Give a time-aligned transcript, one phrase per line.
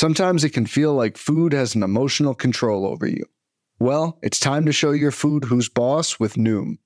[0.00, 3.22] Sometimes it can feel like food has an emotional control over you.
[3.78, 6.78] Well, it's time to show your food who's boss with Noom.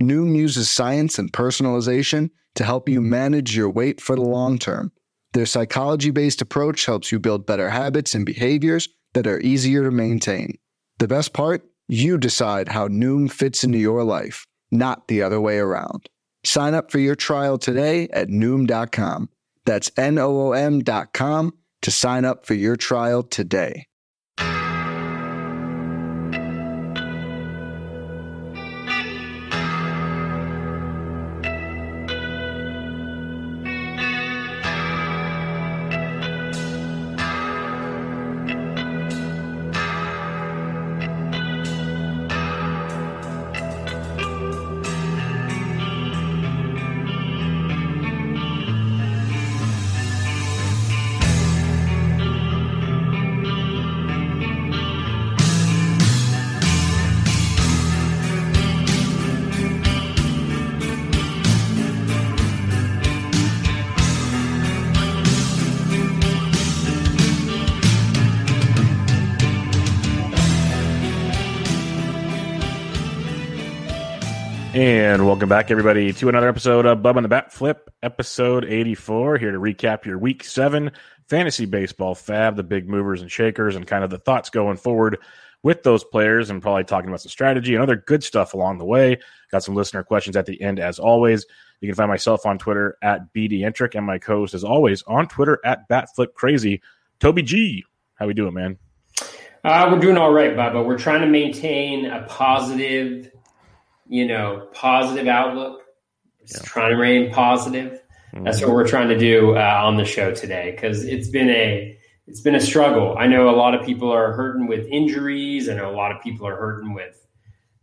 [0.00, 4.92] Noom uses science and personalization to help you manage your weight for the long term.
[5.32, 9.90] Their psychology based approach helps you build better habits and behaviors that are easier to
[9.90, 10.56] maintain.
[11.00, 11.68] The best part?
[11.88, 16.08] You decide how Noom fits into your life, not the other way around.
[16.44, 19.28] Sign up for your trial today at Noom.com.
[19.64, 23.86] That's N O O M.com to sign up for your trial today.
[75.00, 79.38] And welcome back, everybody, to another episode of Bubba & the Bat Flip, episode 84.
[79.38, 80.90] Here to recap your week seven
[81.26, 85.16] fantasy baseball FAAB, the big movers and shakers, and kind of the thoughts going forward
[85.62, 88.84] with those players, and probably talking about some strategy and other good stuff along the
[88.84, 89.18] way.
[89.50, 91.46] Got some listener questions at the end, as always.
[91.80, 95.28] You can find myself on Twitter at BDentric and my co host, as always, on
[95.28, 96.82] Twitter at BatFlipCrazy.
[97.20, 98.76] Toby G, how we doing, man?
[99.64, 100.84] Uh, we're doing all right, Bubba.
[100.84, 103.30] We're trying to maintain a positive
[104.10, 105.82] you know, positive outlook.
[106.40, 106.68] Just yeah.
[106.68, 108.02] trying to remain positive.
[108.34, 108.44] Mm-hmm.
[108.44, 111.96] That's what we're trying to do uh, on the show today because it's been a
[112.26, 113.16] it's been a struggle.
[113.16, 115.68] I know a lot of people are hurting with injuries.
[115.68, 117.24] I know a lot of people are hurting with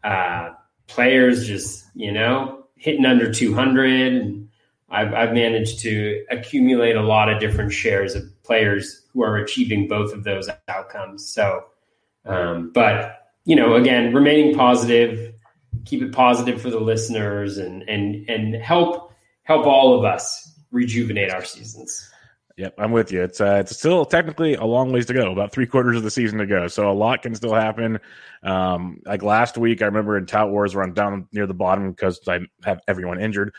[0.03, 0.50] uh,
[0.88, 4.13] players just you know hitting under 200.
[4.13, 4.50] And
[4.90, 9.88] I've, I've managed to accumulate a lot of different shares of players who are achieving
[9.88, 11.25] both of those outcomes.
[11.25, 11.66] So,
[12.25, 15.34] um, but you know, again, remaining positive
[15.88, 21.31] keep it positive for the listeners and and and help help all of us rejuvenate
[21.31, 22.12] our seasons.
[22.58, 23.22] Yep, I'm with you.
[23.22, 26.09] It's uh, it's still technically a long ways to go, about three quarters of the
[26.09, 26.68] season to go.
[26.68, 28.00] So a lot can still happen.
[28.42, 31.92] Um, like last week, I remember in Tout Wars where I'm down near the bottom
[31.92, 33.53] because I have everyone injured.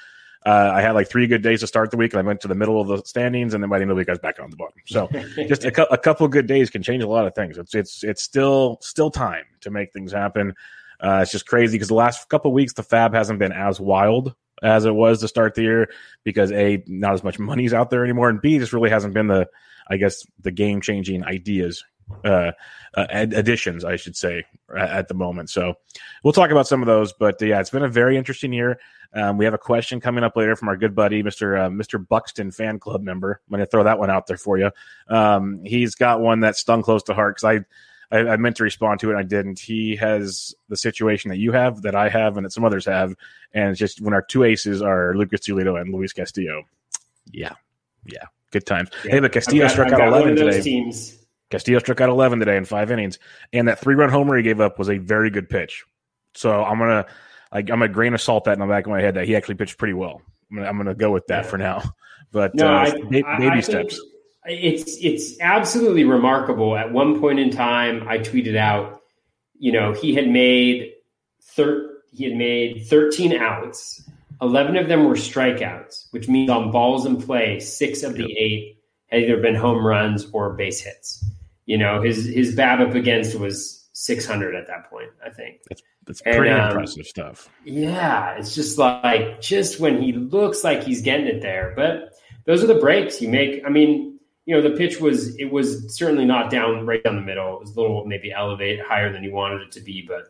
[0.45, 2.49] Uh, I had like three good days to start the week, and I went to
[2.49, 4.19] the middle of the standings, and then by the end of the week, I was
[4.19, 4.75] back on the bottom.
[4.87, 5.09] So
[5.47, 7.57] just a, cu- a couple good days can change a lot of things.
[7.57, 10.55] It's it's it's still still time to make things happen.
[11.01, 14.35] Uh, it's just crazy because the last couple weeks the FAAB hasn't been as wild
[14.63, 15.89] as it was to start the year
[16.25, 19.29] because a not as much money's out there anymore, and b just really hasn't been
[19.29, 19.49] the
[19.89, 21.85] I guess the game changing ideas
[22.25, 22.53] uh,
[22.95, 24.45] uh, additions, I should say,
[24.77, 25.51] at, at, the moment.
[25.51, 25.75] So
[26.25, 27.13] we'll talk about some of those.
[27.13, 28.81] But uh, yeah, it's been a very interesting year.
[29.13, 31.59] Um, we have a question coming up later from our good buddy, Mr.
[31.59, 32.07] Uh, Mr.
[32.07, 33.41] Buxton fan club member.
[33.47, 34.71] I'm going to throw that one out there for you.
[35.09, 37.65] Um, he's got one that stung close to heart because I
[38.11, 39.17] I, I, meant to respond to it.
[39.17, 39.59] I didn't.
[39.59, 43.15] He has the situation that you have, that I have, and that some others have.
[43.53, 46.63] And it's just when our two aces are Lucas Giolito and Luis Castillo.
[47.31, 47.55] Yeah.
[48.07, 48.25] Yeah.
[48.51, 48.89] Good times.
[49.05, 49.13] Yeah.
[49.13, 50.63] Hey, but Castillo got, struck out 11 today.
[50.63, 51.19] Teams.
[51.51, 53.19] Castillo struck out 11 today in five innings.
[53.53, 55.85] And that three run homer he gave up was a very good pitch.
[56.35, 57.07] So I'm going to,
[57.53, 59.37] I'm going to grain of salt that in the back of my head that he
[59.37, 60.23] actually pitched pretty well.
[60.51, 61.51] I'm going to go with that yeah.
[61.51, 61.83] for now.
[62.31, 63.99] But no, uh, I, baby I, steps.
[63.99, 64.13] Think,
[64.49, 66.77] it's it's absolutely remarkable.
[66.77, 69.03] At one point in time, I tweeted out,
[69.59, 70.93] you know, he had made
[71.43, 74.09] thir- he had made 13 outs.
[74.41, 78.79] 11 of them were strikeouts, which means on balls in play, six of the eight
[79.09, 81.25] had either been home runs or base hits.
[81.67, 85.61] You know, his his BABIP against was 600 at that point, I think.
[85.69, 87.51] That's, that's pretty and, um, impressive stuff.
[87.65, 92.15] Yeah, it's just like just when he looks like he's getting it there, but
[92.45, 93.63] those are the breaks you make.
[93.67, 94.18] I mean,
[94.49, 97.57] you know, the pitch was it was certainly not down right down the middle.
[97.57, 100.25] It was a little maybe elevate higher than you wanted it to be, but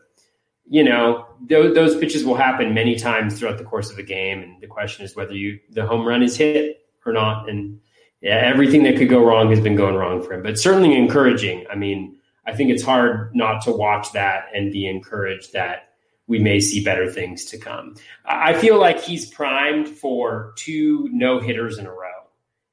[0.65, 4.43] you know, those, those pitches will happen many times throughout the course of a game,
[4.43, 7.47] and the question is whether you the home run is hit or not.
[7.47, 7.79] And
[8.19, 11.65] yeah, everything that could go wrong has been going wrong for him, but certainly encouraging.
[11.71, 15.93] I mean, I think it's hard not to watch that and be encouraged that
[16.27, 17.95] we may see better things to come.
[18.25, 22.08] I feel like he's primed for two no hitters in a row.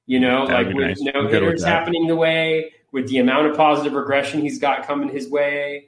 [0.07, 1.01] You know, That'd like with nice.
[1.01, 5.29] no hitters happening the way, with the amount of positive regression he's got coming his
[5.29, 5.87] way.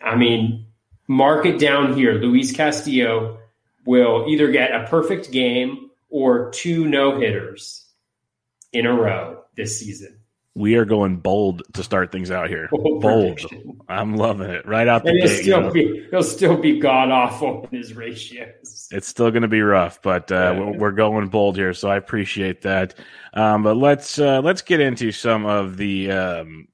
[0.00, 0.66] I mean,
[1.08, 2.14] mark it down here.
[2.14, 3.38] Luis Castillo
[3.84, 7.86] will either get a perfect game or two no hitters
[8.72, 10.19] in a row this season.
[10.56, 12.68] We are going bold to start things out here.
[12.72, 13.40] Bold Bold.
[13.88, 14.66] I'm loving it.
[14.66, 15.30] Right out the And gate.
[15.30, 15.70] you still know.
[15.70, 18.88] be he'll still be god awful in his ratios.
[18.90, 20.70] It's still going to be rough, but uh, Yeah.
[20.76, 22.94] we're, going bold here, so I appreciate that.
[23.32, 26.66] Um, but let's uh, let's get into some of the um,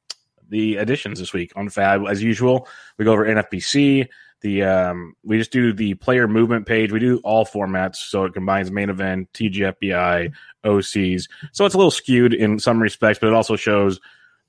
[0.49, 2.11] the additions this week on FAAB.
[2.11, 4.09] As usual, we go over NFBC.
[4.43, 6.93] The um, we just do the player movement page.
[6.93, 10.33] We do all formats, so it combines main event, TGFBI,
[10.65, 11.29] OCs.
[11.53, 13.99] So it's a little skewed in some respects, but it also shows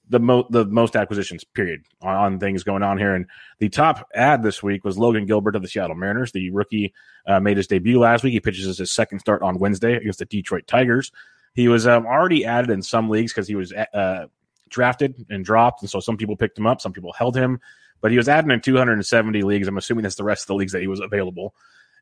[0.09, 3.13] the mo- the most acquisitions period on, on things going on here.
[3.15, 3.25] And
[3.59, 6.31] the top ad this week was Logan Gilbert of the Seattle Mariners.
[6.31, 6.93] The rookie
[7.25, 8.33] uh, made his debut last week.
[8.33, 11.11] He pitches his second start on Wednesday against the Detroit Tigers.
[11.53, 14.27] He was um, already added in some leagues because he was uh,
[14.69, 17.59] drafted and dropped, and so some people picked him up, some people held him.
[18.01, 19.67] But he was added in 270 leagues.
[19.67, 21.55] I'm assuming that's the rest of the leagues that he was available.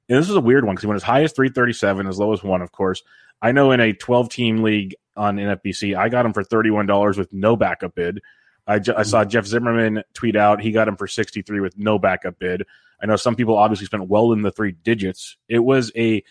[0.10, 2.34] And this was a weird one because he went as high as 337, as low
[2.34, 3.02] as one, of course.
[3.42, 7.32] I know in a 12 team league on NFBC, I got him for $31 with
[7.34, 8.22] no backup bid.
[8.68, 12.00] I, ju- I saw Jeff Zimmerman tweet out he got him for 63 with no
[12.00, 12.64] backup bid.
[13.02, 15.38] I know some people obviously spent well in the three digits.
[15.48, 16.24] It was a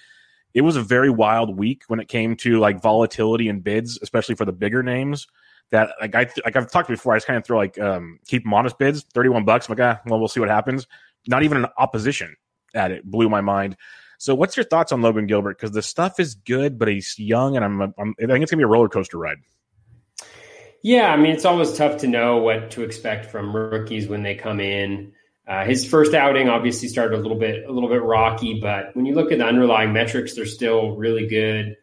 [0.55, 4.37] it was a very wild week when it came to like volatility and bids, especially
[4.37, 5.27] for the bigger names.
[5.75, 8.47] That like I like I've talked before, I just kind of throw like um keep
[8.47, 9.69] modest bids, 31 bucks.
[9.69, 10.87] I'm like, ah, well, we'll see what happens.
[11.27, 12.37] Not even an opposition
[12.75, 13.77] at it blew my mind.
[14.19, 15.59] So, what's your thoughts on Logan Gilbert?
[15.59, 18.61] Because the stuff is good, but he's young, and I'm, I'm I think it's gonna
[18.61, 19.39] be a roller coaster ride.
[20.83, 24.35] Yeah, I mean, it's always tough to know what to expect from rookies when they
[24.35, 25.13] come in.
[25.49, 29.05] Uh, his first outing obviously started a little bit a little bit rocky, but when
[29.05, 31.77] you look at the underlying metrics, they're still really good.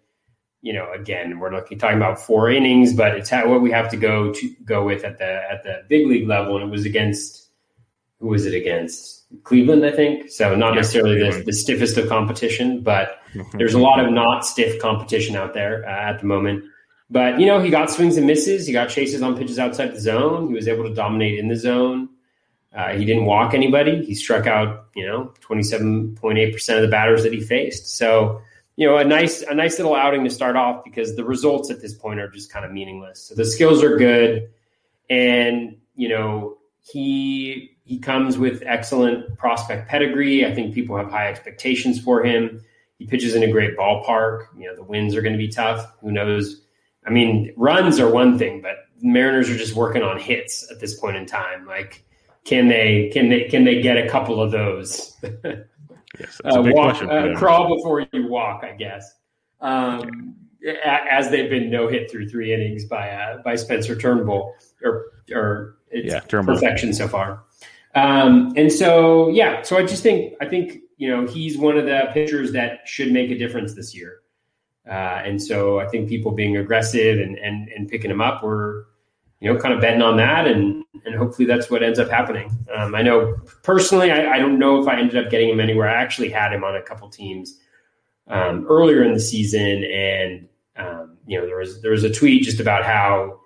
[0.61, 3.89] You know, again, we're looking talking about four innings, but it's how, what we have
[3.89, 6.85] to go to go with at the at the big league level, and it was
[6.85, 7.49] against
[8.19, 10.29] who was it against Cleveland, I think.
[10.29, 13.19] So not Yeah, necessarily the, the stiffest of competition, but
[13.53, 16.65] there's a lot of not stiff competition out there uh, at the moment.
[17.09, 18.67] But you know, he got swings and misses.
[18.67, 20.47] He got chases on pitches outside the zone.
[20.47, 22.09] He was able to dominate in the zone.
[22.73, 24.05] Uh, he didn't walk anybody.
[24.05, 27.41] He struck out, you know, twenty seven point eight percent of the batters that he
[27.41, 27.97] faced.
[27.97, 28.41] So,
[28.75, 31.81] you know, a nice a nice little outing to start off because the results at
[31.81, 33.21] this point are just kind of meaningless.
[33.21, 34.49] So the skills are good,
[35.09, 40.45] and you know he he comes with excellent prospect pedigree.
[40.45, 42.63] I think people have high expectations for him.
[42.97, 44.45] He pitches in a great ballpark.
[44.57, 45.91] You know, the wins are going to be tough.
[46.01, 46.61] Who knows?
[47.05, 50.99] I mean, runs are one thing, but Mariners are just working on hits at this
[50.99, 51.65] point in time.
[51.65, 52.03] Like,
[52.45, 55.17] can they can they can they get a couple of those?
[56.19, 57.09] Yes, that's a uh, big walk, question.
[57.09, 59.13] uh, crawl before you walk, I guess.
[59.61, 60.35] Um,
[60.65, 64.53] a- as they've been no hit through three innings by uh, by Spencer Turnbull,
[64.83, 66.55] or or it's Yeah, Turnbull.
[66.55, 67.43] perfection so far.
[67.95, 71.85] Um, and so yeah, so I just think I think you know he's one of
[71.85, 74.19] the pitchers that should make a difference this year.
[74.89, 78.87] Uh, and so I think people being aggressive and, and, and picking him up were,
[79.41, 80.47] you know, kind of betting on that.
[80.47, 82.55] And, and hopefully that's what ends up happening.
[82.73, 85.89] Um, I know personally, I, I don't know if I ended up getting him anywhere.
[85.89, 87.59] I actually had him on a couple teams
[88.27, 89.83] um, earlier in the season.
[89.83, 90.47] And,
[90.77, 93.39] um, you know, there was, there was a tweet just about how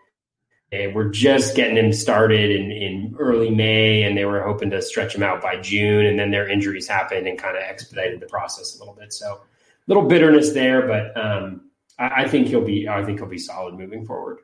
[0.70, 4.82] they were just getting him started in, in early May and they were hoping to
[4.82, 6.06] stretch him out by June.
[6.06, 9.14] And then their injuries happened and kind of expedited the process a little bit.
[9.14, 9.42] So,
[9.88, 11.70] a little bitterness there, but um,
[12.00, 12.88] I, I think he'll be.
[12.88, 14.40] I think he'll be solid moving forward.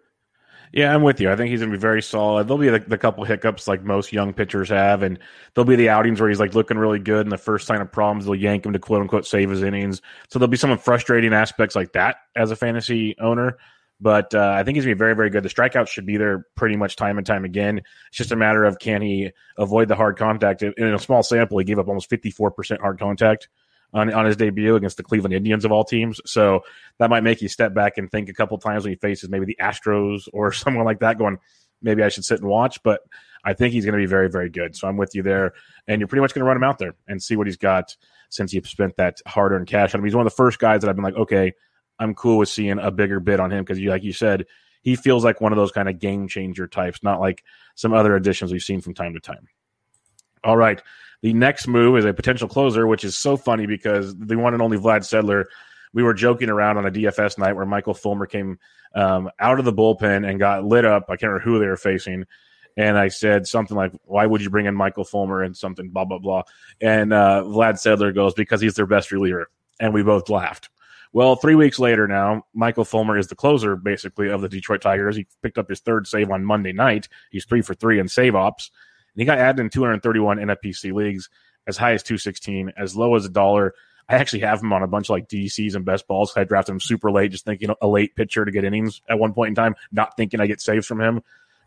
[0.74, 1.30] Yeah, I'm with you.
[1.30, 2.48] I think he's going to be very solid.
[2.48, 5.20] There'll be the, the couple hiccups like most young pitchers have, and
[5.54, 7.92] there'll be the outings where he's like looking really good, and the first sign of
[7.92, 10.02] problems, they'll yank him to quote unquote save his innings.
[10.30, 13.58] So there'll be some frustrating aspects like that as a fantasy owner.
[14.00, 15.44] But uh, I think he's going to be very, very good.
[15.44, 17.78] The strikeouts should be there pretty much time and time again.
[18.08, 20.64] It's just a matter of can he avoid the hard contact.
[20.64, 23.48] In a small sample, he gave up almost 54% hard contact
[23.94, 26.22] on, on his debut against the Cleveland Indians of all teams.
[26.26, 26.62] So
[26.98, 29.46] that might make you step back and think a couple times when he faces maybe
[29.46, 31.38] the Astros or someone like that, going,
[31.82, 32.82] maybe I should sit and watch.
[32.84, 33.02] But
[33.44, 34.76] I think he's going to be very, very good.
[34.76, 35.54] So I'm with you there.
[35.88, 37.96] And you're pretty much going to run him out there and see what he's got
[38.30, 40.06] since you've spent that hard earned cash on him.
[40.06, 41.54] He's one of the first guys that I've been like, okay,
[42.00, 44.46] I'm cool with seeing a bigger bid on him because, you, like you said,
[44.82, 47.44] he feels like one of those kind of game changer types, not like
[47.76, 49.48] some other additions we've seen from time to time.
[50.44, 50.82] All right.
[51.22, 54.62] The next move is a potential closer, which is so funny because the one and
[54.62, 55.46] only Vlad Sedler,
[55.94, 58.58] we were joking around on a DFS night where Michael Fulmer came
[58.96, 61.06] um, out of the bullpen and got lit up.
[61.10, 62.26] I can't remember who they were facing.
[62.78, 66.06] And I said something like, Why would you bring in Michael Fulmer and something, blah,
[66.06, 66.44] blah, blah.
[66.80, 69.50] And uh, Vlad Sedler goes, Because he's their best reliever.
[69.80, 70.70] And we both laughed.
[71.14, 75.18] Well, three weeks later now, Michael Fulmer is the closer basically of the Detroit Tigers.
[75.18, 77.10] He picked up his third save on Monday night.
[77.32, 78.72] He's three for three in save ops.
[79.16, 81.30] He got added in 231 NFBC leagues,
[81.68, 83.74] as high as 216, as low as a dollar.
[84.10, 86.34] I actually have him on a bunch of like DCs and best balls.
[86.36, 89.34] I drafted him super late, just thinking a late pitcher to get innings at one
[89.34, 91.22] point in time, not thinking I get saves from him.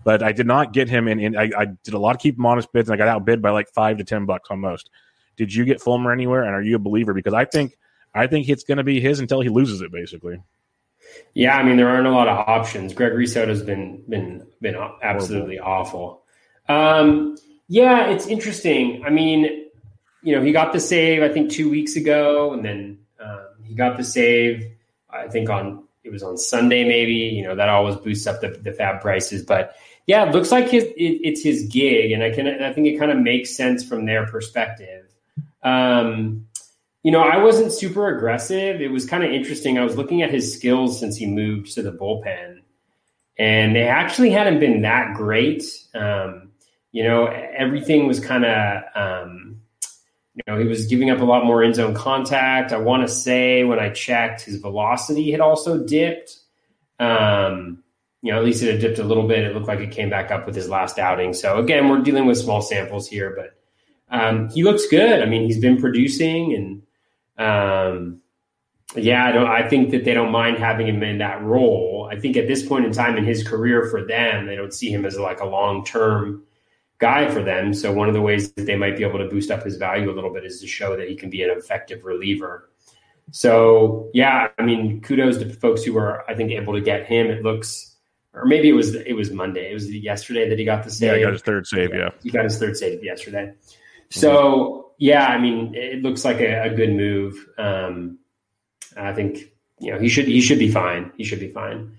[0.04, 1.18] But I did not get him in.
[1.18, 3.40] in I, I, did a lot of keep him honest bids, and I got outbid
[3.40, 4.90] by like five to ten bucks on most.
[5.36, 6.42] Did you get Fulmer anywhere?
[6.42, 7.14] And are you a believer?
[7.14, 7.78] Because I think
[8.14, 10.42] I think it's going to be his until he loses it, basically.
[11.34, 12.92] Yeah, I mean there aren't a lot of options.
[12.92, 15.80] Gregory Soto's been been been absolutely Horrible.
[15.80, 16.23] awful.
[16.68, 17.36] Um,
[17.68, 19.04] yeah, it's interesting.
[19.04, 19.68] I mean,
[20.22, 23.74] you know, he got the save I think two weeks ago, and then um, he
[23.74, 24.74] got the save
[25.14, 27.12] I think on it was on Sunday maybe.
[27.12, 30.68] You know that always boosts up the, the FAAB prices, but yeah, it looks like
[30.68, 33.84] his it, it's his gig, and I can I think it kind of makes sense
[33.84, 35.06] from their perspective.
[35.62, 36.46] Um,
[37.02, 38.80] you know, I wasn't super aggressive.
[38.80, 39.78] It was kind of interesting.
[39.78, 42.60] I was looking at his skills since he moved to the bullpen,
[43.38, 45.64] and they actually hadn't been that great.
[45.94, 46.50] Um,
[46.94, 49.60] you know, everything was kind of, um,
[50.36, 52.72] you know, he was giving up a lot more in zone contact.
[52.72, 56.36] I want to say when I checked, his velocity had also dipped.
[57.00, 57.82] Um,
[58.22, 59.40] you know, at least it had dipped a little bit.
[59.40, 61.32] It looked like it came back up with his last outing.
[61.32, 63.58] So again, we're dealing with small samples here, but
[64.16, 65.20] um, he looks good.
[65.20, 68.20] I mean, he's been producing and um,
[68.94, 69.48] yeah, I don't.
[69.48, 72.08] I think that they don't mind having him in that role.
[72.12, 74.92] I think at this point in time in his career for them, they don't see
[74.92, 76.44] him as like a long term
[76.98, 77.74] guy for them.
[77.74, 80.10] So one of the ways that they might be able to boost up his value
[80.10, 82.70] a little bit is to show that he can be an effective reliever.
[83.30, 87.28] So yeah, I mean, kudos to folks who were I think able to get him.
[87.28, 87.96] It looks,
[88.32, 89.70] or maybe it was it was Monday.
[89.70, 91.12] It was yesterday that he got the save.
[91.12, 91.90] Yeah, he got his third save.
[91.90, 92.10] Yeah, yeah.
[92.22, 93.54] he got his third save yesterday.
[94.10, 97.34] So yeah, I mean, it looks like a, a good move.
[97.58, 98.18] Um,
[98.96, 101.12] I think you know he should he should be fine.
[101.16, 101.98] He should be fine.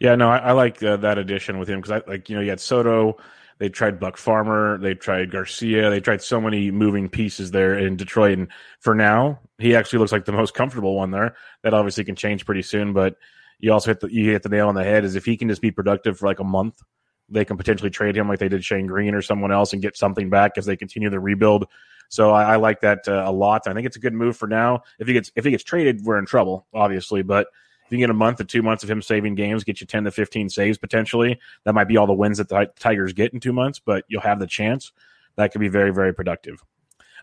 [0.00, 2.42] Yeah, no, I, I like uh, that addition with him because I like you know
[2.42, 3.18] you had Soto.
[3.58, 4.78] They tried Buck Farmer.
[4.78, 5.88] They tried Garcia.
[5.90, 8.38] They tried so many moving pieces there in Detroit.
[8.38, 8.48] And
[8.80, 11.36] for now, he actually looks like the most comfortable one there.
[11.62, 12.92] That obviously can change pretty soon.
[12.92, 13.16] But
[13.58, 15.04] you also hit the you hit the nail on the head.
[15.04, 16.82] Is if he can just be productive for like a month,
[17.28, 19.96] they can potentially trade him like they did Shane Greene or someone else and get
[19.96, 21.66] something back as they continue the rebuild
[22.08, 23.62] so I, I like that uh, a lot.
[23.66, 24.82] I think it's a good move for now.
[24.98, 27.22] If he gets if he gets traded, we're in trouble, obviously.
[27.22, 27.48] But
[27.86, 30.04] if you get a month or two months of him saving games, get you ten
[30.04, 31.38] to fifteen saves potentially.
[31.64, 34.22] That might be all the wins that the Tigers get in two months, but you'll
[34.22, 34.92] have the chance.
[35.36, 36.62] That could be very very productive.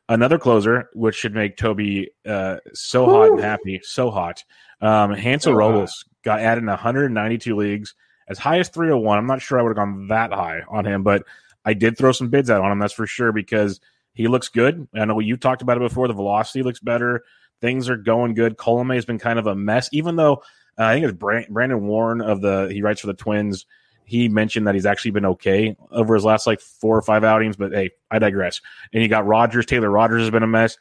[0.09, 4.43] Another closer, which should make Toby uh, so hot and happy, so hot.
[4.81, 7.95] Um, Hansel Robles got added in 192 leagues,
[8.27, 9.17] as high as 301.
[9.17, 11.23] I'm not sure I would have gone that high on him, but
[11.63, 12.79] I did throw some bids out on him.
[12.79, 13.79] That's for sure because
[14.13, 14.87] he looks good.
[14.93, 16.07] I know you talked about it before.
[16.07, 17.23] The velocity looks better.
[17.63, 18.57] Things are going good.
[18.57, 20.43] Colome has been kind of a mess, even though
[20.77, 21.17] uh, I think it's
[21.49, 23.65] Brandon Warren of the he writes for the Twins.
[24.03, 27.55] He mentioned that he's actually been okay over his last like four or five outings,
[27.55, 28.59] but hey, I digress.
[28.91, 29.65] And you got Rogers.
[29.65, 30.77] Taylor Rogers has been a mess.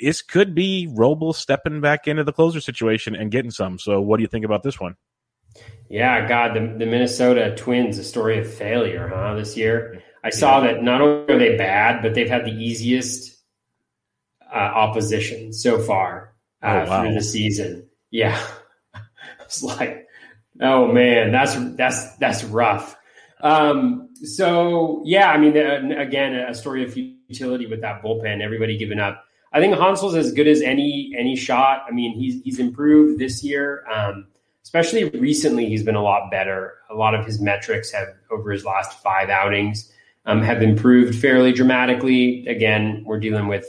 [0.00, 3.78] This could be Robles stepping back into the closer situation and getting some.
[3.78, 4.96] So, what do you think about this one?
[5.88, 9.34] Yeah, God, the, the Minnesota Twins, a story of failure, huh?
[9.34, 13.29] This year, I saw that not only are they bad, but they've had the easiest
[14.52, 17.02] uh, opposition so far uh, oh, wow.
[17.02, 17.88] through the season.
[18.10, 18.40] Yeah,
[19.40, 20.06] it's like,
[20.60, 22.96] oh man, that's that's that's rough.
[23.42, 28.40] Um, so yeah, I mean, uh, again, a story of futility with that bullpen.
[28.42, 29.24] Everybody giving up.
[29.52, 31.84] I think Hansel's as good as any any shot.
[31.88, 33.84] I mean, he's he's improved this year.
[33.92, 34.26] Um,
[34.62, 36.74] especially recently, he's been a lot better.
[36.90, 39.90] A lot of his metrics have over his last five outings
[40.26, 42.46] um, have improved fairly dramatically.
[42.46, 43.66] Again, we're dealing with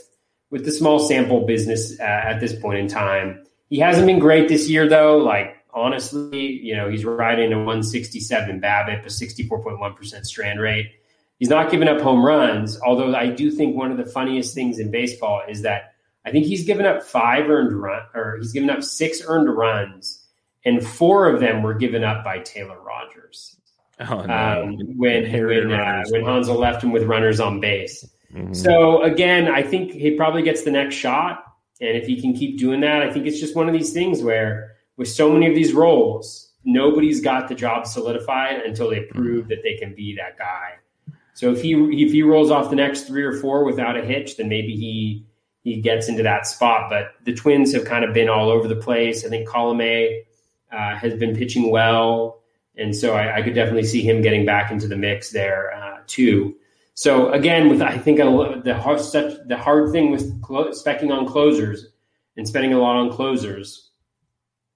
[0.52, 3.44] with the small sample business uh, at this point in time.
[3.70, 5.18] He hasn't been great this year, though.
[5.18, 10.92] Like honestly, you know, he's riding a 167 BABIP, a 64.1% strand rate.
[11.40, 14.78] He's not giving up home runs, although I do think one of the funniest things
[14.78, 18.70] in baseball is that I think he's given up five earned run, or he's given
[18.70, 20.24] up six earned runs,
[20.64, 23.58] and four of them were given up by Taylor Rogers.
[24.02, 24.64] Oh, no.
[24.64, 28.08] um, when when, uh, when Hansel left him with runners on base.
[28.34, 28.54] Mm-hmm.
[28.54, 31.44] So again, I think he probably gets the next shot,
[31.80, 34.22] and if he can keep doing that, I think it's just one of these things
[34.22, 39.18] where with so many of these roles, nobody's got the job solidified until they mm-hmm.
[39.18, 40.76] prove that they can be that guy.
[41.34, 44.38] So if he if he rolls off the next three or four without a hitch,
[44.38, 45.26] then maybe he
[45.64, 46.90] he gets into that spot.
[46.90, 49.26] But the Twins have kind of been all over the place.
[49.26, 50.22] I think Colome
[50.72, 52.42] uh, has been pitching well
[52.78, 56.00] and so I, I, could definitely see him getting back into the mix there uh,
[56.08, 56.56] too.
[56.94, 61.12] So again, with I think a, the hard such, the hard thing with clo- specking
[61.12, 61.88] on closers
[62.38, 63.92] and spending a lot on closers,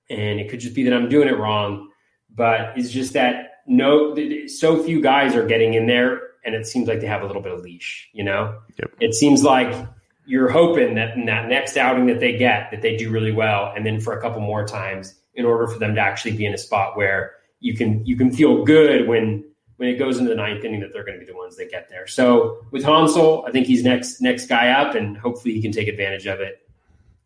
[0.10, 1.90] and it could just be that I'm doing it wrong,
[2.34, 4.16] but it's just that no,
[4.48, 7.42] so few guys are getting in there, and it seems like they have a little
[7.42, 8.10] bit of leash.
[8.14, 8.92] You know, yep.
[9.00, 9.88] it seems like
[10.26, 13.72] you're hoping that in that next outing that they get that they do really well
[13.76, 16.54] and then for a couple more times in order for them to actually be in
[16.54, 19.44] a spot where you can you can feel good when
[19.77, 21.70] when it goes into the ninth inning that they're going to be the ones that
[21.70, 22.08] get there.
[22.08, 25.88] So with Hansel, I think he's next next guy up, and hopefully he can take
[25.88, 26.67] advantage of it.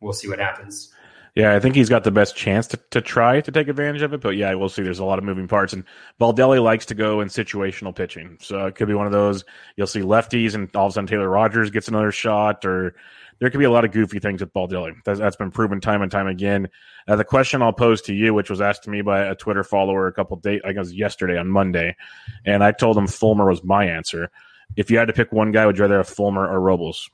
[0.01, 0.93] We'll see what happens.
[1.35, 4.13] Yeah, I think he's got the best chance to, to try to take advantage of
[4.13, 4.21] it.
[4.21, 4.81] But yeah, we'll see.
[4.81, 5.83] There's a lot of moving parts, and
[6.19, 9.45] Baldelli likes to go in situational pitching, so it could be one of those.
[9.75, 12.95] You'll see lefties, and all of a sudden Taylor Rogers gets another shot, or
[13.39, 14.93] there could be a lot of goofy things with Baldelli.
[15.05, 16.67] That's, that's been proven time and time again.
[17.08, 19.63] Uh, the question I'll pose to you, which was asked to me by a Twitter
[19.63, 21.96] follower a couple days, I guess yesterday on Monday,
[22.46, 24.29] and I told him Fulmer was my answer.
[24.75, 27.10] If you had to pick one guy, would you rather have Fulmer or Robles?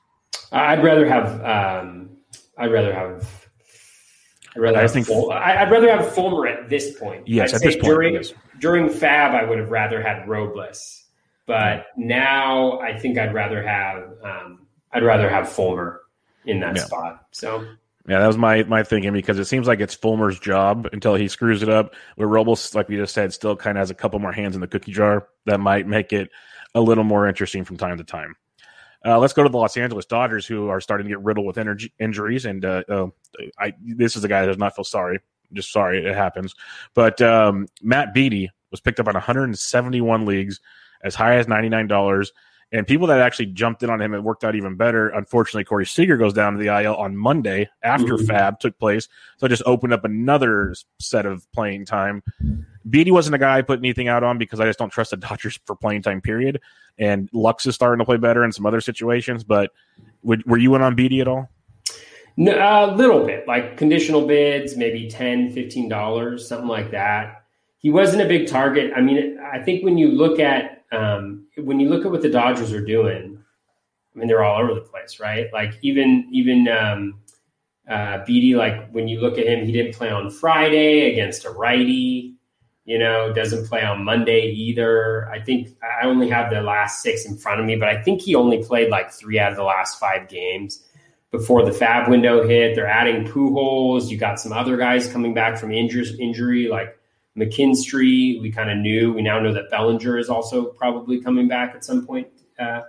[0.52, 1.44] I'd rather have.
[1.44, 2.10] Um,
[2.58, 3.48] I'd rather have.
[4.54, 7.26] I'd rather I have think Ful- I'd rather have Fulmer at this point.
[7.26, 7.86] Yes, I'd at this point.
[7.86, 8.32] During, yes.
[8.60, 11.04] during FAAB, I would have rather had Robles,
[11.46, 14.12] but now I think I'd rather have.
[14.22, 16.00] Um, I'd rather have Fulmer
[16.46, 16.84] in that yeah.
[16.84, 17.26] spot.
[17.32, 17.66] So
[18.08, 21.28] yeah, that was my my thinking because it seems like it's Fulmer's job until he
[21.28, 21.94] screws it up.
[22.14, 24.60] Where Robles, like we just said, still kind of has a couple more hands in
[24.60, 26.30] the cookie jar that might make it
[26.74, 28.36] a little more interesting from time to time.
[29.04, 31.58] Uh, let's go to the Los Angeles Dodgers, who are starting to get riddled with
[31.58, 32.44] energy, injuries.
[32.44, 33.06] And uh, uh,
[33.58, 35.20] I, this is a guy that does not feel sorry.
[35.52, 36.54] Just sorry it happens.
[36.94, 40.60] But um, Matt Beaty was picked up on 171 leagues,
[41.04, 42.28] as high as $99.
[42.72, 45.08] And people that actually jumped in on him, it worked out even better.
[45.10, 48.26] Unfortunately, Corey Seager goes down to the IL on Monday after mm-hmm.
[48.26, 49.08] FAAB took place.
[49.36, 52.22] So it just opened up another set of playing time.
[52.90, 55.16] Beaty wasn't a guy I put anything out on because I just don't trust the
[55.16, 56.60] Dodgers for playing time, period.
[56.98, 59.44] And Lux is starting to play better in some other situations.
[59.44, 59.70] But
[60.22, 61.48] would, were you in on Beaty at all?
[62.36, 67.44] No, a little bit, like conditional bids, maybe $10, $15, something like that.
[67.78, 68.92] He wasn't a big target.
[68.94, 72.30] I mean, I think when you look at um, when you look at what the
[72.30, 73.42] Dodgers are doing,
[74.14, 75.52] I mean, they're all over the place, right?
[75.52, 77.20] Like even even um,
[77.88, 81.50] uh, Beaty, like when you look at him, he didn't play on Friday against a
[81.50, 82.34] righty.
[82.84, 85.28] You know, doesn't play on Monday either.
[85.28, 88.22] I think I only have the last six in front of me, but I think
[88.22, 90.84] he only played like three out of the last five games
[91.32, 92.76] before the FAAB window hit.
[92.76, 94.08] They're adding Pujols.
[94.08, 96.95] You got some other guys coming back from injury, injury like
[97.36, 99.12] McKinstry, we kind of knew.
[99.12, 102.82] We now know that Bellinger is also probably coming back at some point, uh,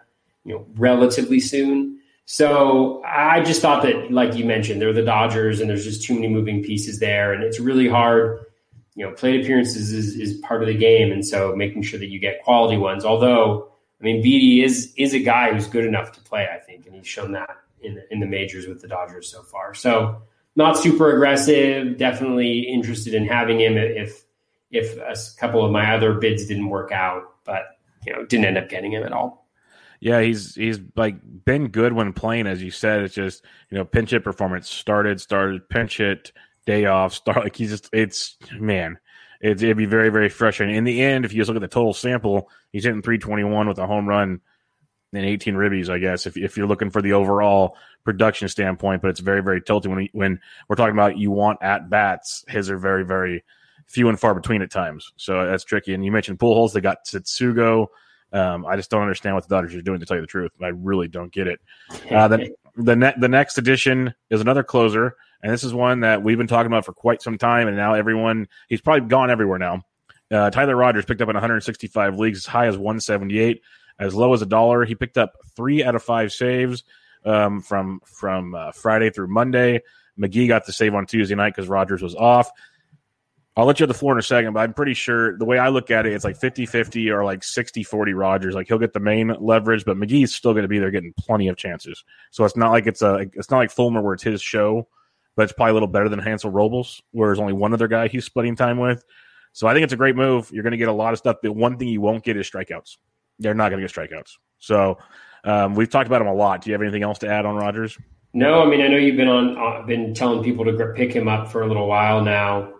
[0.45, 1.99] you know, relatively soon.
[2.25, 6.13] So I just thought that, like you mentioned, they're the Dodgers, and there's just too
[6.13, 8.39] many moving pieces there, and it's really hard.
[8.95, 12.07] You know, plate appearances is, is part of the game, and so making sure that
[12.07, 13.05] you get quality ones.
[13.05, 16.85] Although, I mean, Beaty is is a guy who's good enough to play, I think,
[16.85, 19.73] and he's shown that in the, in the majors with the Dodgers so far.
[19.73, 20.21] So
[20.55, 21.97] not super aggressive.
[21.97, 24.23] Definitely interested in having him if
[24.71, 28.57] if a couple of my other bids didn't work out, but you know, didn't end
[28.57, 29.47] up getting him at all.
[29.99, 33.01] Yeah, he's he's like been good when playing, as you said.
[33.01, 36.31] It's just you know pinch hit performance started, started pinch hit
[36.65, 38.99] day off, start like he's just it's man,
[39.41, 40.75] it, it'd be very very frustrating.
[40.75, 43.43] In the end, if you just look at the total sample, he's hitting three twenty
[43.43, 44.41] one with a home run
[45.13, 45.89] and eighteen ribbies.
[45.89, 49.61] I guess if if you're looking for the overall production standpoint, but it's very very
[49.61, 52.45] tilting when when we're talking about you want at bats.
[52.47, 53.43] His are very very
[53.87, 55.11] few and far between at times.
[55.17, 55.93] So that's tricky.
[55.93, 57.87] And you mentioned Pujols; they got Tsutsugo.
[58.33, 59.99] Um, I just don't understand what the Dodgers are doing.
[59.99, 61.59] To tell you the truth, I really don't get it.
[62.11, 66.21] Uh, the the, ne- the next edition is another closer, and this is one that
[66.21, 67.67] we've been talking about for quite some time.
[67.67, 69.83] And now everyone he's probably gone everywhere now.
[70.29, 73.61] Uh, Tyler Rogers picked up in 165 leagues, as high as 178,
[73.99, 74.83] as low as a dollar.
[74.83, 76.83] He picked up three out of five saves
[77.25, 79.81] um, from from uh, Friday through Monday.
[80.19, 82.49] McGee got the save on Tuesday night because Rogers was off.
[83.57, 85.57] I'll let you have the floor in a second, but I'm pretty sure the way
[85.57, 88.53] I look at it, it's like 50 50 or like 60 40 Rogers.
[88.53, 91.47] Like he'll get the main leverage, but McGee's still going to be there getting plenty
[91.47, 92.03] of chances.
[92.29, 94.87] So it's not like it's a, it's not like Fulmer where it's his show,
[95.35, 98.07] but it's probably a little better than Hansel Robles, where there's only one other guy
[98.07, 99.03] he's splitting time with.
[99.53, 100.51] So I think it's a great move.
[100.53, 101.37] You're going to get a lot of stuff.
[101.41, 102.97] The one thing you won't get is strikeouts.
[103.39, 104.33] They're not going to get strikeouts.
[104.59, 104.99] So
[105.43, 106.61] um, we've talked about him a lot.
[106.61, 107.97] Do you have anything else to add on Rogers?
[108.33, 111.27] No, I mean I know you've been on, uh, been telling people to pick him
[111.27, 112.76] up for a little while now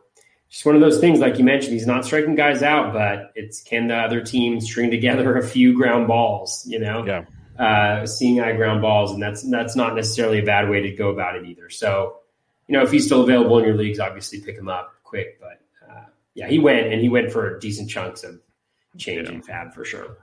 [0.50, 3.62] just one of those things, like you mentioned, he's not striking guys out, but it's
[3.62, 7.06] can the other team string together a few ground balls, you know?
[7.06, 7.26] Yeah.
[7.60, 11.10] Uh, seeing eye ground balls, and that's that's not necessarily a bad way to go
[11.10, 11.72] about it either.
[11.72, 12.18] So,
[12.68, 15.40] you know, if he's still available in your leagues, obviously pick him up quick.
[15.40, 16.04] But uh,
[16.36, 18.40] yeah, he went and he went for decent chunks of
[19.00, 19.40] change yeah.
[19.40, 20.18] FAAB for sure.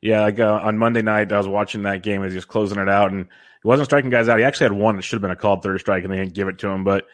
[0.00, 2.78] Yeah, like uh, on Monday night, I was watching that game as he was closing
[2.78, 3.26] it out, and
[3.62, 4.38] he wasn't striking guys out.
[4.38, 6.34] He actually had one that should have been a called third strike, and they didn't
[6.34, 6.82] give it to him.
[6.82, 7.06] But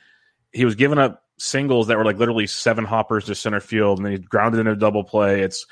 [0.52, 4.06] he was giving up singles that were like literally seven hoppers to center field, and
[4.06, 5.40] they grounded in a double play.
[5.40, 5.66] It's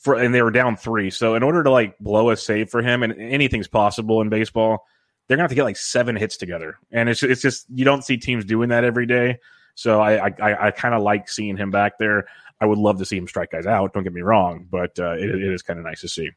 [0.00, 1.10] for and they were down three.
[1.10, 4.86] So in order to like blow a save for him, and anything's possible in baseball,
[5.28, 8.02] they're gonna have to get like seven hits together, and it's it's just you don't
[8.02, 9.38] see teams doing that every day.
[9.74, 12.26] So I I, I kind of like seeing him back there.
[12.60, 13.92] I would love to see him strike guys out.
[13.92, 16.30] Don't get me wrong, but uh, it, it is kind of nice to see.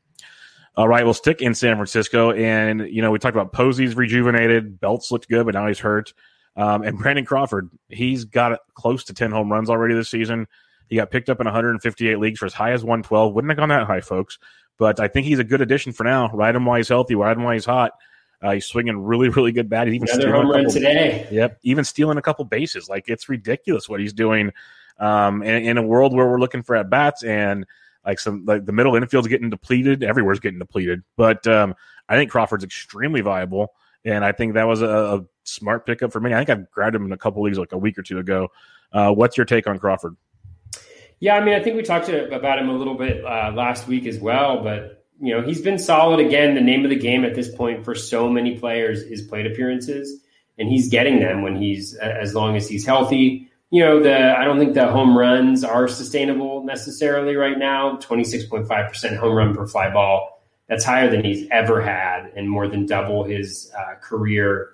[0.76, 4.82] All right, we'll stick in San Francisco, and you know we talked about Posey's rejuvenated,
[4.82, 6.14] Belts looked good, but now he's hurt.
[6.58, 10.48] Um, and Brandon Crawford, he's got close to ten home runs already this season.
[10.88, 13.34] He got picked up in 158 leagues for as high as 112.
[13.34, 14.38] Wouldn't have gone that high, folks.
[14.78, 16.30] But I think he's a good addition for now.
[16.32, 17.16] Ride him while he's healthy.
[17.16, 17.94] Ride him while he's hot.
[18.42, 19.88] Uh, he's swinging really, really good bat.
[19.88, 21.28] He's even Another home run today.
[21.32, 22.90] Yep, even stealing a couple bases.
[22.90, 24.52] Like it's ridiculous what he's doing.
[24.98, 27.66] Um, in, in a world where we're looking for at bats and
[28.06, 31.04] like some like the middle infield's getting depleted, everywhere's getting depleted.
[31.18, 31.76] But um,
[32.08, 33.74] I think Crawford's extremely viable,
[34.06, 36.34] and I think that was a, a smart pickup for me.
[36.34, 38.50] I think I've grabbed him in a couple leagues like a week or two ago.
[38.94, 40.16] Uh, what's your take on Crawford?
[41.20, 44.06] Yeah, I mean, I think we talked about him a little bit uh, last week
[44.06, 46.56] as well, but you know, he's been solid again.
[46.56, 50.22] The name of the game at this point for so many players is plate appearances,
[50.58, 53.50] and he's getting them when he's as long as he's healthy.
[53.72, 57.96] You know, the I don't think the home runs are sustainable necessarily right now.
[57.98, 60.35] Twenty six point five percent home run per fly ball.
[60.68, 64.72] That's higher than he's ever had, and more than double his uh, career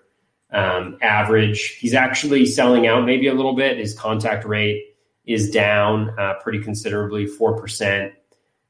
[0.51, 1.75] um, average.
[1.79, 3.77] He's actually selling out maybe a little bit.
[3.77, 8.11] His contact rate is down uh, pretty considerably, 4%.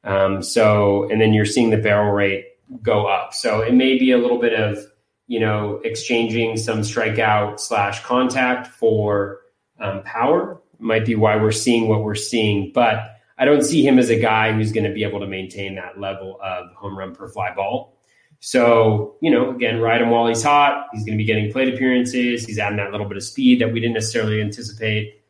[0.03, 2.47] Um, so, and then you're seeing the barrel rate
[2.81, 3.33] go up.
[3.33, 4.79] So it may be a little bit of,
[5.27, 9.39] you know, exchanging some strikeout slash contact for
[9.79, 12.71] um, power might be why we're seeing what we're seeing.
[12.73, 13.10] But
[13.41, 15.99] I don't see him as a guy who's going to be able to maintain that
[15.99, 17.97] level of home run per fly ball.
[18.39, 20.87] So, you know, again, ride him while he's hot.
[20.93, 22.45] He's going to be getting plate appearances.
[22.45, 25.21] He's adding that little bit of speed that we didn't necessarily anticipate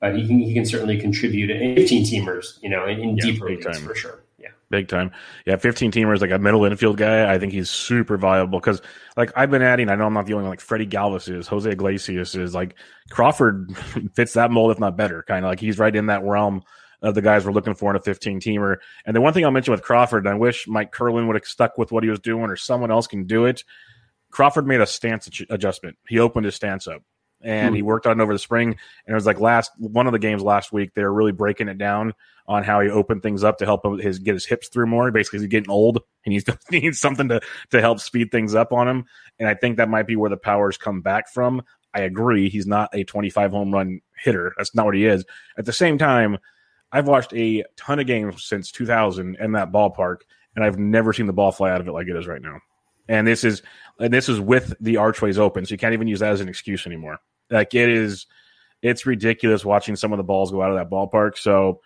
[0.00, 3.24] but he can he can certainly contribute in 15 teamers, you know, in, in yeah,
[3.24, 3.74] deeper leagues time.
[3.74, 4.24] for sure.
[4.38, 5.12] Yeah, big time.
[5.46, 7.30] Yeah, 15 teamers like a middle infield guy.
[7.32, 8.80] I think he's super viable because
[9.16, 9.90] like I've been adding.
[9.90, 10.50] I know I'm not the only one.
[10.50, 12.54] Like Freddie Galvis is, Jose Iglesias is.
[12.54, 12.76] Like
[13.10, 13.76] Crawford
[14.14, 15.22] fits that mold, if not better.
[15.22, 16.62] Kind of like he's right in that realm
[17.02, 18.76] of the guys we're looking for in a 15 teamer.
[19.06, 21.44] And the one thing I'll mention with Crawford, and I wish Mike Curlin would have
[21.44, 23.64] stuck with what he was doing, or someone else can do it.
[24.30, 25.96] Crawford made a stance adjustment.
[26.08, 27.02] He opened his stance up
[27.42, 27.86] and he hmm.
[27.86, 28.68] worked on it over the spring.
[28.68, 30.94] And it was like last one of the games last week.
[30.94, 32.14] They were really breaking it down
[32.46, 35.10] on how he opened things up to help him his get his hips through more.
[35.10, 35.96] Basically, he's getting old.
[36.24, 39.04] And he needs to, he needs something to to help speed things up on him.
[39.38, 41.62] And I think that might be where the powers come back from.
[41.92, 42.48] I agree.
[42.48, 44.54] He's not a 25 home run hitter.
[44.56, 45.24] That's not what he is.
[45.58, 46.38] At the same time,
[46.92, 50.18] I've watched a ton of games since 2000 in that ballpark,
[50.56, 52.58] and I've never seen the ball fly out of it like it is right now.
[53.08, 53.62] And this is
[53.98, 56.48] and this is with the archways open, so you can't even use that as an
[56.48, 57.18] excuse anymore.
[57.50, 58.26] Like it is,
[58.82, 61.36] it's ridiculous watching some of the balls go out of that ballpark.
[61.36, 61.80] So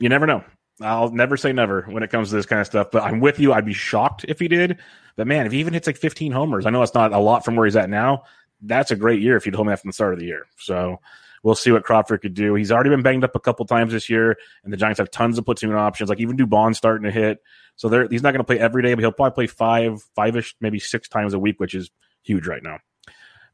[0.00, 0.44] you never know.
[0.82, 2.90] I'll never say never when it comes to this kind of stuff.
[2.90, 3.52] But I'm with you.
[3.52, 4.78] I'd be shocked if he did.
[5.16, 7.44] But man, if he even hits like 15 homers, I know it's not a lot
[7.44, 8.24] from where he's at now.
[8.62, 10.46] That's a great year if he told me that from the start of the year.
[10.58, 11.00] So
[11.42, 12.54] we'll see what Crawford could do.
[12.54, 15.38] He's already been banged up a couple times this year, and the Giants have tons
[15.38, 16.10] of platoon options.
[16.10, 17.38] Like even Dubon's starting to hit.
[17.76, 20.54] So he's not going to play every day, but he'll probably play five, five ish,
[20.60, 21.90] maybe six times a week, which is
[22.22, 22.78] huge right now.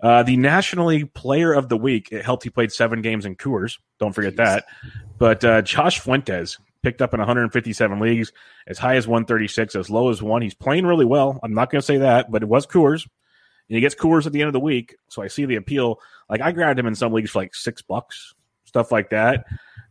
[0.00, 2.08] Uh, the National League Player of the Week.
[2.12, 3.78] It helped he played seven games in Coors.
[3.98, 4.36] Don't forget Jeez.
[4.36, 4.64] that.
[5.18, 8.32] But uh, Josh Fuentes picked up in 157 leagues,
[8.66, 10.42] as high as 136, as low as one.
[10.42, 11.40] He's playing really well.
[11.42, 13.04] I'm not going to say that, but it was Coors.
[13.68, 14.96] And he gets Coors at the end of the week.
[15.08, 15.98] So I see the appeal.
[16.28, 18.34] Like I grabbed him in some leagues for like six bucks,
[18.64, 19.44] stuff like that.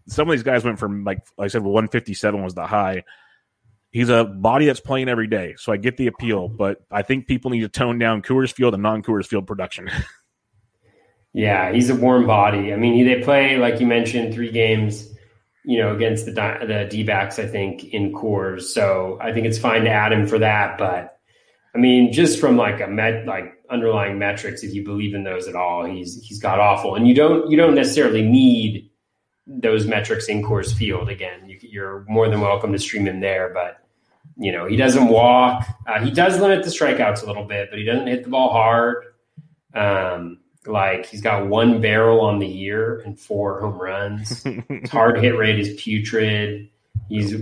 [0.08, 3.04] Some of these guys went from like, like I said, 157 was the high
[3.96, 5.56] he's a body that's playing every day.
[5.58, 8.74] So I get the appeal, but I think people need to tone down Coors Field
[8.74, 9.90] and non Coors Field production.
[11.34, 12.74] yeah, he's a warm body.
[12.74, 15.08] I mean, they play like you mentioned three games,
[15.64, 17.40] you know, against the the D backs.
[17.40, 20.78] I think in Coors, so I think it's fine to add him for that.
[20.78, 21.15] But
[21.76, 25.48] I mean, just from like a met like underlying metrics, if you believe in those
[25.48, 28.90] at all, he's he's got awful, and you don't you don't necessarily need
[29.46, 31.10] those metrics in Coors Field.
[31.10, 33.86] Again, you, you're more than welcome to stream him there, but
[34.38, 35.68] you know, he doesn't walk.
[35.86, 38.52] Uh, he does limit the strikeouts a little bit, but he doesn't hit the ball
[38.52, 39.04] hard.
[39.74, 44.44] Um, like he's got one barrel on the year and four home runs.
[44.70, 46.70] his hard hit rate is putrid.
[47.10, 47.36] He's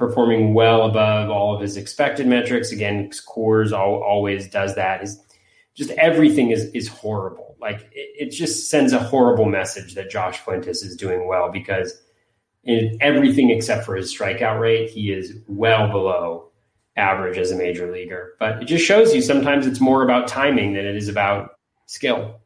[0.00, 2.72] performing well above all of his expected metrics.
[2.72, 5.02] Again, Coors always does that.
[5.02, 5.20] His,
[5.74, 7.54] just everything is is horrible.
[7.60, 12.02] Like it, it just sends a horrible message that Josh Fuentes is doing well because
[12.64, 16.50] in everything except for his strikeout rate, he is well below
[16.96, 18.34] average as a major leaguer.
[18.40, 21.52] But it just shows you sometimes it's more about timing than it is about
[21.86, 22.39] skill.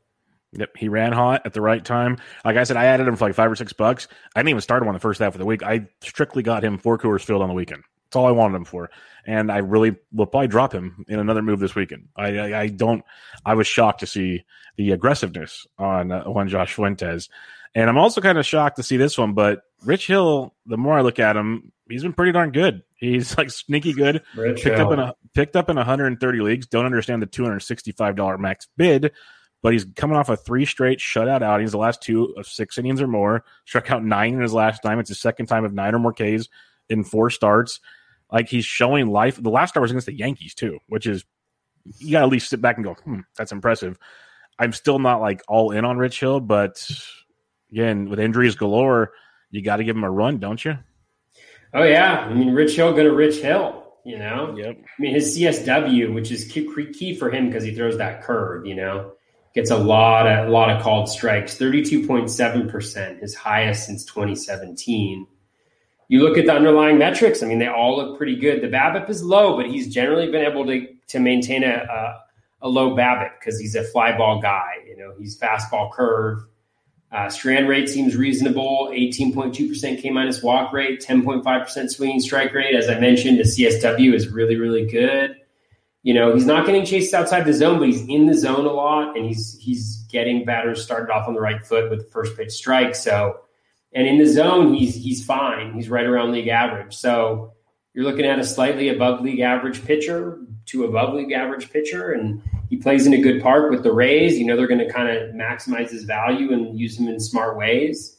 [0.56, 2.18] Yep, he ran hot at the right time.
[2.44, 4.08] Like I said, I added him for like five or six bucks.
[4.34, 5.62] I didn't even start him on the first half of the week.
[5.62, 7.82] I strictly got him for Coors Field on the weekend.
[8.04, 8.90] That's all I wanted him for.
[9.26, 12.08] And I really will probably drop him in another move this weekend.
[12.16, 13.04] I, I, I don't.
[13.44, 14.44] I was shocked to see
[14.76, 17.28] the aggressiveness on uh, on Josh Fuentes,
[17.74, 19.32] and I'm also kind of shocked to see this one.
[19.32, 22.82] But Rich Hill, the more I look at him, he's been pretty darn good.
[22.94, 24.22] He's like sneaky good.
[24.36, 24.86] Rich picked Hill.
[24.86, 26.66] up in a picked up in 130 leagues.
[26.66, 29.12] Don't understand the 265 dollar max bid,
[29.64, 31.72] but he's coming off a three straight shutout outings.
[31.72, 33.46] The last two of six innings or more.
[33.64, 34.98] Struck out nine in his last time.
[34.98, 36.50] It's his second time of nine or more Ks
[36.90, 37.81] in four starts.
[38.31, 39.42] Like he's showing life.
[39.42, 41.24] The last start was against the Yankees too, which is
[41.96, 43.98] you got to at least sit back and go, hmm, that's impressive.
[44.59, 46.87] I'm still not like all in on Rich Hill, but
[47.72, 49.12] again, with injuries galore,
[49.50, 50.79] you got to give him a run, don't you?
[51.72, 53.81] Oh yeah, I mean Rich Hill going to Rich Hill.
[54.05, 54.77] You know, Yep.
[54.77, 58.66] I mean his CSW, which is key, key for him because he throws that curve.
[58.66, 59.12] You know,
[59.54, 61.56] gets a lot of a lot of called strikes.
[61.56, 65.26] Thirty two point seven percent, his highest since 2017.
[66.08, 67.42] You look at the underlying metrics.
[67.42, 68.60] I mean, they all look pretty good.
[68.60, 72.20] The BABIP is low, but he's generally been able to to maintain a a,
[72.62, 74.74] a low BABIP because he's a fly ball guy.
[74.86, 76.40] You know, he's fastball curve.
[77.12, 82.74] Uh, strand rate seems reasonable 18.2% K minus walk rate, 10.5% swinging strike rate.
[82.74, 85.36] As I mentioned, the CSW is really, really good.
[86.04, 88.72] You know, he's not getting chased outside the zone, but he's in the zone a
[88.72, 92.36] lot and he's he's getting batters started off on the right foot with the first
[92.36, 92.94] pitch strike.
[92.94, 93.40] So,
[93.94, 95.72] and in the zone, he's he's fine.
[95.72, 96.94] He's right around league average.
[96.94, 97.54] So
[97.94, 102.42] you're looking at a slightly above league average pitcher to above league average pitcher, and
[102.68, 104.38] he plays in a good park with the Rays.
[104.38, 107.56] You know they're going to kind of maximize his value and use him in smart
[107.56, 108.18] ways.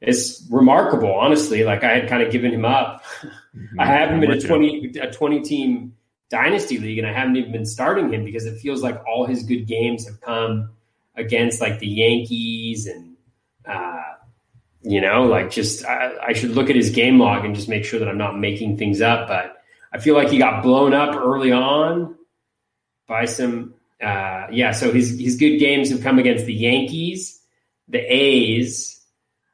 [0.00, 1.62] It's remarkable, honestly.
[1.62, 3.04] Like I had kind of given him up.
[3.78, 5.94] I have him in a twenty a twenty team
[6.30, 9.42] dynasty league, and I haven't even been starting him because it feels like all his
[9.42, 10.70] good games have come
[11.16, 13.16] against like the Yankees and
[13.66, 14.02] uh,
[14.82, 17.84] you know, like just I, I should look at his game log and just make
[17.84, 19.28] sure that I'm not making things up.
[19.28, 19.62] But
[19.92, 22.16] I feel like he got blown up early on
[23.06, 24.72] by some uh, yeah.
[24.72, 27.40] So his his good games have come against the Yankees,
[27.88, 28.99] the A's,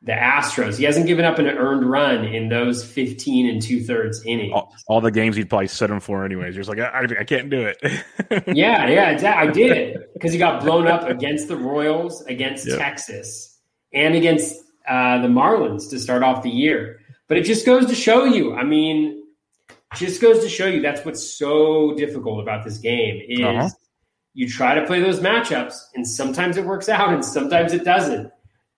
[0.06, 0.78] the Astros.
[0.78, 4.52] He hasn't given up an earned run in those 15 and two thirds innings.
[4.54, 6.54] all, all the games he'd probably set him for anyways.
[6.54, 7.76] You're just like, I, I can't do it.
[8.56, 9.48] Yeah, yeah, exactly.
[9.48, 12.78] I did because he got blown up against the Royals, against Yep.
[12.78, 13.58] Texas,
[13.92, 14.54] and against
[14.88, 17.00] uh, the Marlins to start off the year.
[17.28, 18.54] But it just goes to show you.
[18.54, 19.24] I mean,
[19.96, 23.68] just goes to show you that's what's so difficult about this game is Uh-huh.
[24.34, 28.30] you try to play those matchups, and sometimes it works out, and sometimes it doesn't.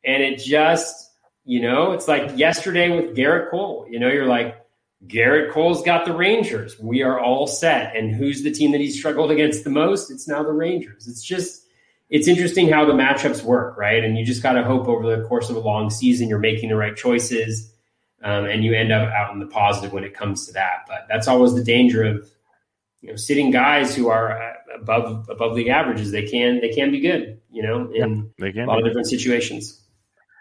[0.05, 1.08] And it just,
[1.49, 3.87] you know, it's like yesterday with Gerrit Cole.
[3.89, 4.63] You know, you're like,
[5.07, 6.79] Gerrit Cole's got the Rangers.
[6.79, 7.97] We are all set.
[7.97, 10.11] And who's the team that he struggled against the most?
[10.11, 11.09] It's now the Rangers.
[11.09, 11.65] It's just,
[12.11, 14.05] it's interesting how the matchups work, right?
[14.05, 16.69] And you just got to hope over the course of a long season you're making
[16.69, 17.73] the right choices
[18.23, 20.85] um, and you end up out in the positive when it comes to that.
[20.87, 22.31] But that's always the danger of,
[23.01, 26.11] you know, sitting guys who are uh, above above league averages.
[26.11, 29.83] They can they can be good, you know, in they a lot of different situations.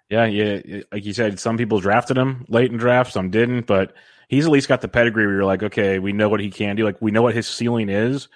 [0.10, 0.84] Yeah, yeah.
[0.92, 3.94] Like you said, some people drafted him late in drafts, some didn't, but
[4.30, 6.76] he's at least got the pedigree where you're like, okay, we know what he can
[6.76, 6.84] do.
[6.84, 8.28] Like we know what his ceiling is.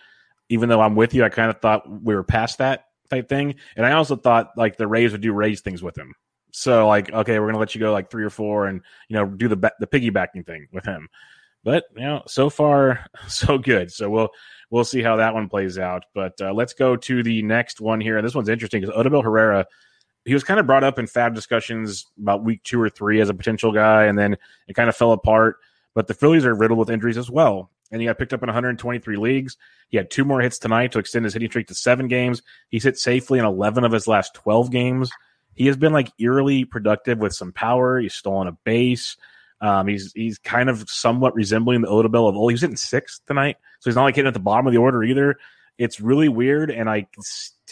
[0.50, 3.56] Even though I'm with you, I kind of thought we were past that type thing.
[3.78, 6.14] And I also thought like the Rays would do Rays things with him.
[6.52, 9.26] So like, okay, we're gonna let you go like three or four, and you know,
[9.26, 11.08] do the the piggybacking thing with him.
[11.64, 13.92] But you know, so far so good.
[13.92, 14.30] So we'll
[14.70, 16.04] we'll see how that one plays out.
[16.14, 18.18] But uh, let's go to the next one here.
[18.18, 19.66] And this one's interesting because Odubel Herrera,
[20.26, 23.30] he was kind of brought up in FAAB discussions about week two or three as
[23.30, 25.58] a potential guy, and then it kind of fell apart.
[25.94, 27.70] But the Phillies are riddled with injuries as well.
[27.92, 29.58] And he got picked up in 123 leagues.
[29.90, 32.42] He had two more hits tonight to extend his hitting streak to seven games.
[32.70, 35.12] He's hit safely in 11 of his last 12 games.
[35.54, 38.00] He has been like eerily productive with some power.
[38.00, 39.18] He's stolen a base.
[39.60, 42.52] Um, he's he's kind of somewhat resembling the Odubel of old.
[42.52, 44.80] He was hitting sixth tonight, so he's not like hitting at the bottom of the
[44.80, 45.38] order either.
[45.78, 47.08] It's really weird, and I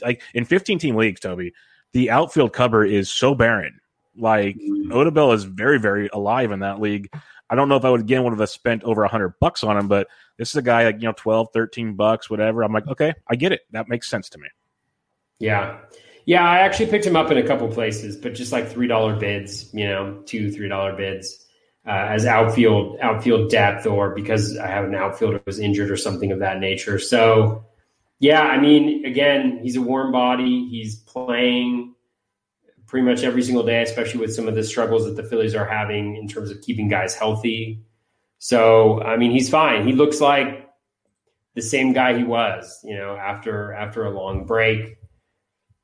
[0.04, 1.54] like in 15 team leagues, Toby,
[1.94, 3.80] the outfield cover is so barren.
[4.18, 7.10] Like Odubel is very very alive in that league.
[7.50, 9.78] I don't know if I would again would have spent over a 100 bucks on
[9.78, 12.64] him, but this is a guy like you know 12, 13 bucks, whatever.
[12.64, 13.62] I'm like, okay, I get it.
[13.72, 14.48] That makes sense to me.
[15.40, 15.80] Yeah.
[16.26, 19.16] Yeah, I actually picked him up in a couple places, but just like three dollar
[19.16, 21.46] bids, you know, two three dollar bids
[21.88, 25.98] uh, as outfield outfield depth, or because I have an outfielder who was injured or
[25.98, 27.00] something of that nature.
[27.00, 27.66] So,
[28.20, 30.68] yeah, I mean, again, he's a warm body.
[30.70, 31.96] He's playing
[32.86, 35.66] pretty much every single day, especially with some of the struggles that the Phillies are
[35.66, 37.84] having in terms of keeping guys healthy.
[38.40, 39.88] So, I mean, he's fine.
[39.88, 40.68] He looks like
[41.56, 44.98] the same guy he was, you know, after after a long break.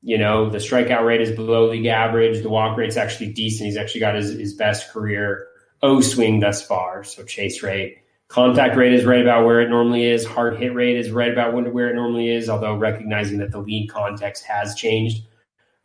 [0.01, 2.43] You know, the strikeout rate is below league average.
[2.43, 3.67] The walk rate's actually decent.
[3.67, 5.47] He's actually got his, his best career
[5.81, 7.03] O swing thus far.
[7.03, 10.25] So chase rate Contact rate is right about where it normally is.
[10.25, 13.89] Hard hit rate is right about where it normally is, although recognizing that the lead
[13.89, 15.23] context has changed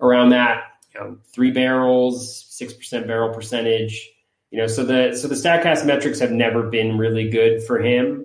[0.00, 0.64] around that.
[0.94, 4.10] You know, three barrels, six percent barrel percentage.
[4.50, 8.24] You know, so the so the Statcast metrics have never been really good for him.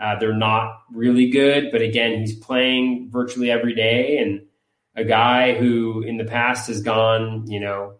[0.00, 4.42] Uh, they're not really good, but again, he's playing virtually every day, and
[4.94, 7.94] a guy who in the past has gone, you know,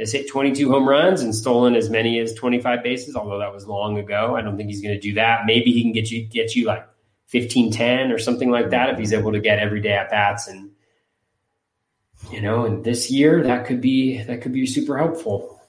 [0.00, 3.66] has hit 22 home runs and stolen as many as 25 bases, although that was
[3.66, 4.34] long ago.
[4.36, 5.46] I don't think he's going to do that.
[5.46, 6.86] Maybe he can get you get you like
[7.28, 10.48] 15 10 or something like that if he's able to get every day at bats
[10.48, 10.70] and
[12.30, 15.60] you know, and this year that could be that could be super helpful.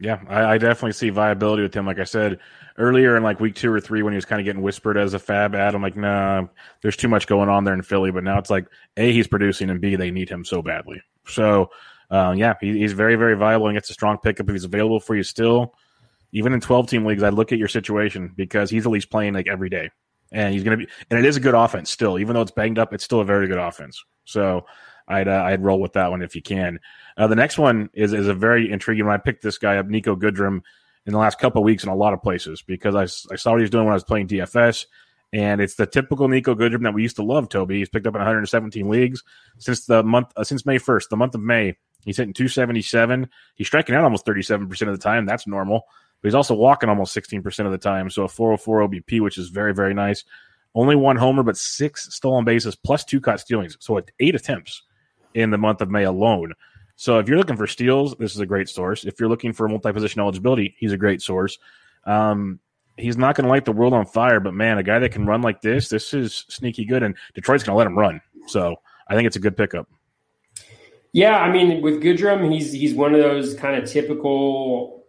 [0.00, 1.86] Yeah, I, I definitely see viability with him.
[1.86, 2.40] Like I said
[2.76, 5.14] earlier in like week two or three when he was kind of getting whispered as
[5.14, 6.46] a FAAB ad, I'm like, nah,
[6.80, 8.10] there's too much going on there in Philly.
[8.10, 8.66] But now it's like,
[8.96, 11.02] A, he's producing, and B, they need him so badly.
[11.26, 11.70] So
[12.12, 15.00] uh, yeah, he, he's very, very viable and gets a strong pickup if he's available
[15.00, 15.74] for you still.
[16.32, 19.32] Even in 12 team leagues, I'd look at your situation because he's at least playing
[19.32, 19.90] like every day.
[20.30, 22.18] And he's going to be, and it is a good offense still.
[22.18, 24.02] Even though it's banged up, it's still a very good offense.
[24.24, 24.66] So
[25.08, 26.80] I'd, uh, I'd roll with that one if you can.
[27.16, 29.14] Uh, the next one is, is a very intriguing one.
[29.14, 30.60] I picked this guy up, Nico Goodrum,
[31.06, 33.58] in the last couple weeks in a lot of places because I, I saw what
[33.58, 34.86] he was doing when I was playing DFS.
[35.32, 37.78] And it's the typical Nico Goodrum that we used to love, Toby.
[37.78, 39.22] He's picked up in 117 leagues
[39.58, 41.76] since the month, uh, since May 1st, the month of May.
[42.04, 43.28] He's hitting 277.
[43.54, 45.24] He's striking out almost 37% of the time.
[45.24, 45.86] That's normal.
[46.20, 48.10] But he's also walking almost 16% of the time.
[48.10, 50.24] So a 404 OBP, which is very, very nice.
[50.74, 53.76] Only one homer, but six stolen bases plus two caught stealings.
[53.80, 54.82] So eight attempts
[55.34, 56.52] in the month of May alone.
[56.96, 59.04] So if you're looking for steals, this is a great source.
[59.04, 61.58] If you're looking for multi-position eligibility, he's a great source.
[62.04, 62.60] Um,
[62.96, 65.26] he's not going to light the world on fire, but man, a guy that can
[65.26, 68.20] run like this, this is sneaky good, and Detroit's going to let him run.
[68.46, 68.76] So
[69.08, 69.88] I think it's a good pickup.
[71.12, 75.04] Yeah, I mean, with Goodrum, he's he's one of those kind of typical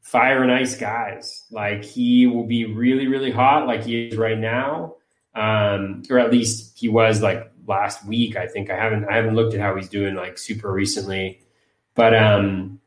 [0.00, 1.44] fire and ice guys.
[1.50, 4.96] Like he will be really, really hot, like he is right now,
[5.34, 8.36] um, or at least he was like last week.
[8.36, 11.40] I think I haven't I haven't looked at how he's doing like super recently,
[11.94, 12.80] but um,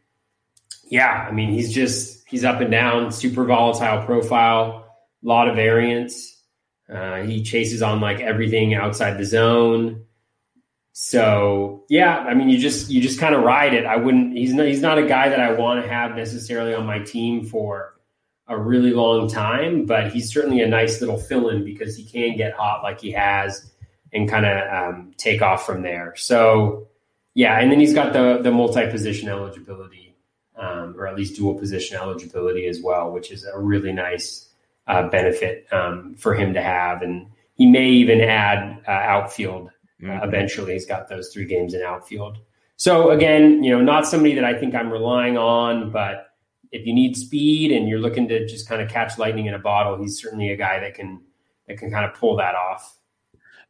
[0.89, 4.85] yeah, I mean, he's just he's up and down, super volatile profile,
[5.23, 6.41] a lot of variance.
[6.93, 10.03] Uh, he chases on like everything outside the zone.
[10.93, 13.85] So yeah, I mean, you just you just kind of ride it.
[13.85, 14.35] I wouldn't.
[14.37, 14.65] He's not.
[14.65, 17.93] He's not a guy that I want to have necessarily on my team for
[18.47, 22.53] a really long time, but he's certainly a nice little fill-in because he can get
[22.53, 23.71] hot like he has
[24.13, 26.15] and kind of um, take off from there.
[26.15, 26.87] So
[27.33, 30.06] yeah, and then he's got the the multi-position eligibility,
[30.57, 34.49] um, or at least dual position eligibility as well, which is a really nice
[34.87, 37.01] uh, benefit um, for him to have.
[37.01, 39.69] And he may even add uh, outfield
[40.01, 40.21] Mm-hmm.
[40.21, 42.39] Uh, eventually, he's got those three games in outfield.
[42.75, 46.33] So again, you know, not somebody that I think I'm relying on, but
[46.71, 49.59] if you need speed and you're looking to just kind of catch lightning in a
[49.59, 51.21] bottle, he's certainly a guy that can
[51.67, 52.99] that can kind of pull that off.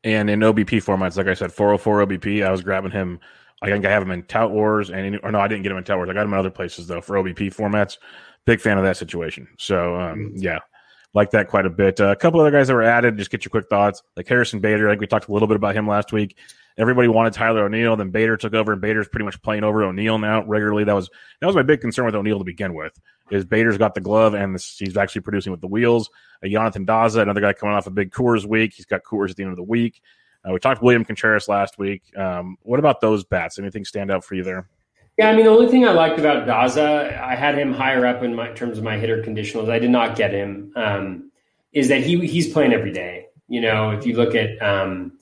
[0.04, 3.20] And in OBP formats, like I said, 404 OBP, I was grabbing him.
[3.62, 5.78] I think I have him in Tout Wars, and or no, I didn't get him
[5.78, 6.10] in Tout Wars.
[6.10, 7.98] I got him in other places though for OBP formats.
[8.46, 9.48] Big fan of that situation.
[9.58, 10.38] So um, mm-hmm.
[10.38, 10.60] yeah,
[11.14, 12.00] like that quite a bit.
[12.00, 14.04] Uh, a couple other guys that were added, just get your quick thoughts.
[14.16, 16.38] Like Harrison Bader, I think we talked a little bit about him last week.
[16.78, 20.20] Everybody wanted Tyler O'Neill, then Bader took over, and Bader's pretty much playing over O'Neill
[20.20, 20.84] now regularly.
[20.84, 21.10] That was
[21.42, 22.94] that was my big concern with O'Neill to begin with.
[23.32, 26.10] Is Bader's got the glove and this, he's actually producing with the wheels.
[26.46, 28.74] Uh, Jonathan Daza, another guy coming off a big Coors week.
[28.76, 30.02] He's got Coors at the end of the week.
[30.48, 32.04] Uh, we talked to William Contreras last week.
[32.16, 33.60] Um, what about those bats?
[33.60, 34.68] Anything stand out for you there?
[35.18, 38.22] Yeah, I mean, the only thing I liked about Daza, I had him higher up
[38.22, 39.70] in my in terms of my hitter conditionals.
[39.70, 40.72] I did not get him.
[40.76, 41.32] Um,
[41.74, 43.26] is that he he's playing every day.
[43.48, 45.14] You know, if you look at um,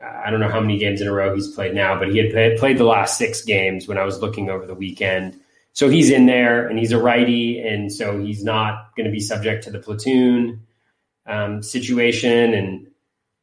[0.00, 2.58] I don't know how many games in a row he's played now, but he had
[2.58, 5.40] played the last six games when I was looking over the weekend.
[5.72, 9.20] So he's in there, and he's a righty, and so he's not going to be
[9.20, 10.64] subject to the platoon
[11.26, 12.54] um, situation.
[12.54, 12.86] And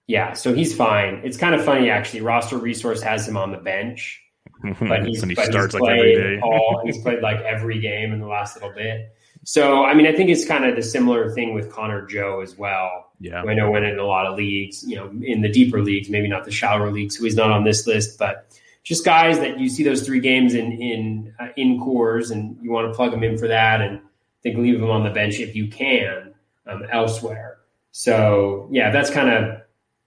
[0.07, 1.21] yeah, so he's fine.
[1.23, 2.21] It's kind of funny actually.
[2.21, 4.21] Roster Resource has him on the bench,
[4.79, 6.41] but he's, he but starts he's played like every day.
[6.41, 9.15] all, he's played like every game in the last little bit.
[9.43, 12.57] So, I mean, I think it's kind of the similar thing with Connor Joe as
[12.57, 13.11] well.
[13.19, 13.41] Yeah.
[13.41, 16.27] I know went in a lot of leagues, you know, in the deeper leagues, maybe
[16.27, 18.47] not the shallower leagues, so he's not on this list, but
[18.83, 22.71] just guys that you see those three games in in uh, in Coors and you
[22.71, 25.39] want to plug them in for that and I think leave them on the bench
[25.39, 26.33] if you can
[26.65, 27.57] um, elsewhere.
[27.91, 29.60] So yeah, that's kind of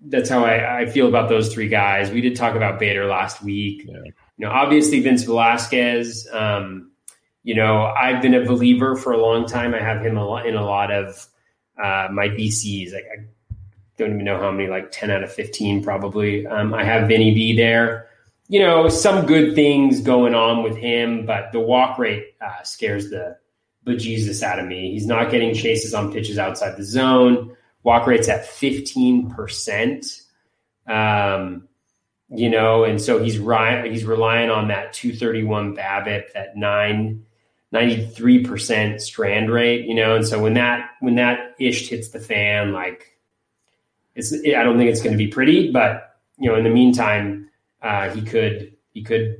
[0.06, 2.10] that's how I, I, feel about those three guys.
[2.10, 3.84] We did talk about Bader last week.
[3.86, 3.96] Yeah.
[4.04, 6.28] You know, obviously Vince Velazquez.
[6.32, 6.90] Um,
[7.42, 9.74] you know, I've been a believer for a long time.
[9.74, 11.26] I have him a lot in a lot of
[11.82, 12.92] uh, my VCs.
[12.92, 13.26] Like I
[13.98, 16.46] don't even know how many, like ten out of fifteen probably.
[16.46, 18.08] Um, I have Vinny B there.
[18.48, 23.10] You know, some good things going on with him, but the walk rate uh, scares
[23.10, 23.36] the
[23.86, 24.92] bejesus out of me.
[24.92, 27.54] He's not getting chases on pitches outside the zone.
[27.84, 30.22] Walk rate's at 15%.
[30.86, 31.68] Um,
[32.30, 37.24] you know, and so he's he's relying on that 231 BABIP, that nine
[37.72, 42.72] 93% strand rate, you know, and so when that when that ish hits the fan,
[42.72, 43.18] like
[44.14, 47.50] it's I don't think it's going to be pretty, but you know, in the meantime,
[47.82, 49.36] uh, he could he could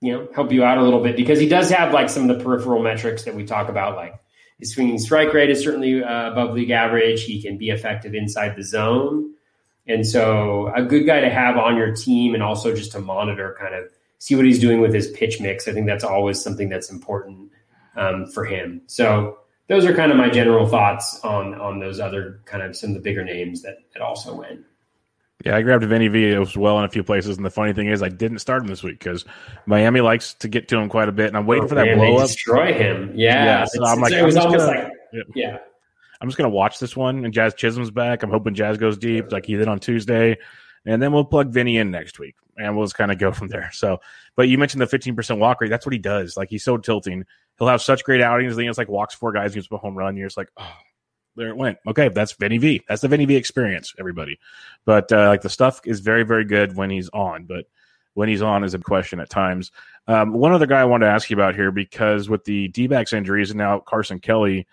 [0.00, 2.36] you know help you out a little bit because he does have like some of
[2.36, 4.18] the peripheral metrics that we talk about, like
[4.58, 7.24] his swinging strike rate is certainly uh, above league average.
[7.24, 9.34] He can be effective inside the zone.
[9.86, 13.56] And so, a good guy to have on your team and also just to monitor,
[13.60, 13.84] kind of
[14.18, 15.68] see what he's doing with his pitch mix.
[15.68, 17.52] I think that's always something that's important
[17.96, 18.82] um, for him.
[18.86, 19.38] So,
[19.68, 22.94] those are kind of my general thoughts on on those other kind of some of
[22.94, 24.64] the bigger names that that also win.
[25.44, 27.88] Yeah, I grabbed Vinny V as well in a few places, and the funny thing
[27.88, 29.24] is, I didn't start him this week because
[29.66, 31.86] Miami likes to get to him quite a bit, and I'm waiting oh, for that
[31.86, 32.28] man, blow up.
[32.28, 33.44] Destroy him, yeah.
[33.44, 35.22] yeah so I'm like, it was almost gonna, like, yeah.
[35.34, 35.58] yeah.
[36.20, 38.22] I'm just gonna watch this one, and Jazz Chisholm's back.
[38.22, 40.38] I'm hoping Jazz goes deep, like he did on Tuesday,
[40.86, 43.48] and then we'll plug Vinny in next week, and we'll just kind of go from
[43.48, 43.70] there.
[43.74, 43.98] So,
[44.36, 45.68] but you mentioned the 15% walk rate.
[45.68, 46.36] That's what he does.
[46.36, 47.24] Like he's so tilting.
[47.58, 48.56] He'll have such great outings.
[48.56, 50.16] Then it's like walks four guys, gives a home run.
[50.16, 50.76] You're just like, oh,
[51.36, 51.78] there it went.
[51.86, 52.82] Okay, that's Vinny V.
[52.88, 54.38] That's the Vinny V experience, everybody.
[54.84, 57.44] But uh, like the stuff is very, very good when he's on.
[57.44, 57.66] But
[58.14, 59.70] when he's on is a question at times.
[60.08, 62.86] Um, one other guy I wanted to ask you about here because with the D
[62.86, 64.66] backs injuries and now Carson Kelly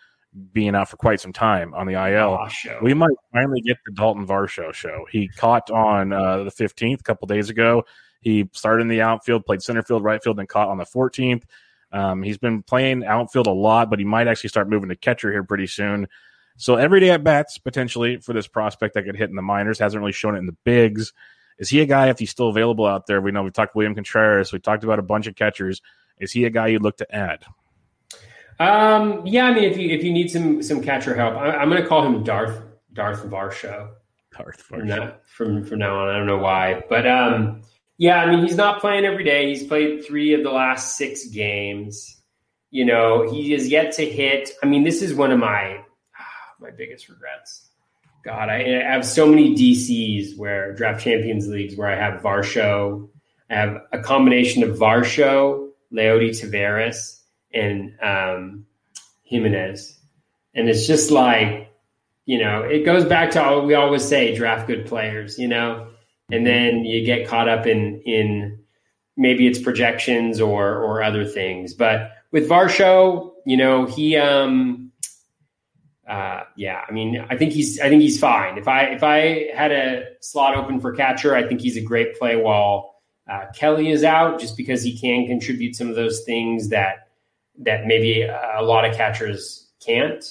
[0.54, 3.92] being out for quite some time on the IL, oh, we might finally get the
[3.92, 5.06] Dalton Varsho show.
[5.12, 7.84] He caught on uh, the 15th, a couple days ago.
[8.22, 11.44] He started in the outfield, played center field, right field, and caught on the 14th.
[11.92, 15.32] Um, he's been playing outfield a lot, but he might actually start moving to catcher
[15.32, 16.08] here pretty soon.
[16.58, 20.00] So everyday at bats potentially for this prospect that could hit in the minors hasn't
[20.00, 21.14] really shown it in the bigs.
[21.60, 23.22] Is he a guy if he's still available out there?
[23.22, 24.52] We know we talked to William Contreras.
[24.52, 25.82] We talked about a bunch of catchers.
[26.20, 27.44] Is he a guy you'd look to add?
[28.60, 31.70] Um, yeah, I mean, if you if you need some some catcher help, I, am
[31.70, 32.62] going to call him Darth
[32.94, 33.90] Darth Varsho.
[34.38, 35.16] Darth Varsho.
[35.26, 37.62] From from, from now on, I don't know why, but um,
[37.98, 39.50] yeah, I mean, he's not playing every day.
[39.50, 42.22] He's played three of the last six games.
[42.70, 44.52] You know, he is yet to hit.
[44.62, 45.84] I mean, this is one of my
[46.64, 47.68] my biggest regrets.
[48.24, 53.10] God, I, I have so many DCs where draft champions leagues where I have Varsho.
[53.50, 57.20] I have a combination of Varsho, Leody Taveras,
[57.54, 58.66] and um,
[59.24, 60.00] Jimenez,
[60.56, 61.70] and it's just like
[62.26, 65.38] you know, it goes back to all we always say: draft good players.
[65.38, 65.90] You know,
[66.32, 68.60] and then you get caught up in in
[69.18, 71.74] maybe it's projections or or other things.
[71.74, 74.93] But with Varsho, you know, he um
[76.14, 78.60] uh, yeah, I mean, I think he's I think he's fine.
[78.60, 82.20] If I if I had a slot open for catcher, I think he's a great
[82.20, 82.94] play while
[83.28, 87.08] uh, Kelly is out, just because he can contribute some of those things that
[87.58, 90.24] that maybe a lot of catchers can't.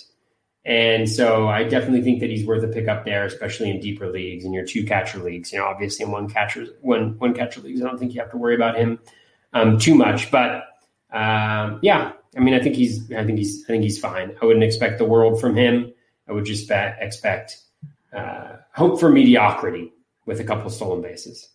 [0.65, 4.45] And so I definitely think that he's worth a pickup there, especially in deeper leagues
[4.45, 5.51] in your two catcher leagues.
[5.51, 8.31] You know, obviously in one catcher one one catcher leagues, I don't think you have
[8.31, 9.01] to worry about him
[9.53, 10.31] um, too much.
[10.31, 10.63] But
[11.13, 14.37] um, yeah, I mean, I think he's, I think he's, I think he's fine.
[14.41, 15.93] I wouldn't expect the world from him.
[16.29, 17.59] I would just expect
[18.13, 19.93] uh, hope for mediocrity
[20.27, 21.49] with a couple stolen bases.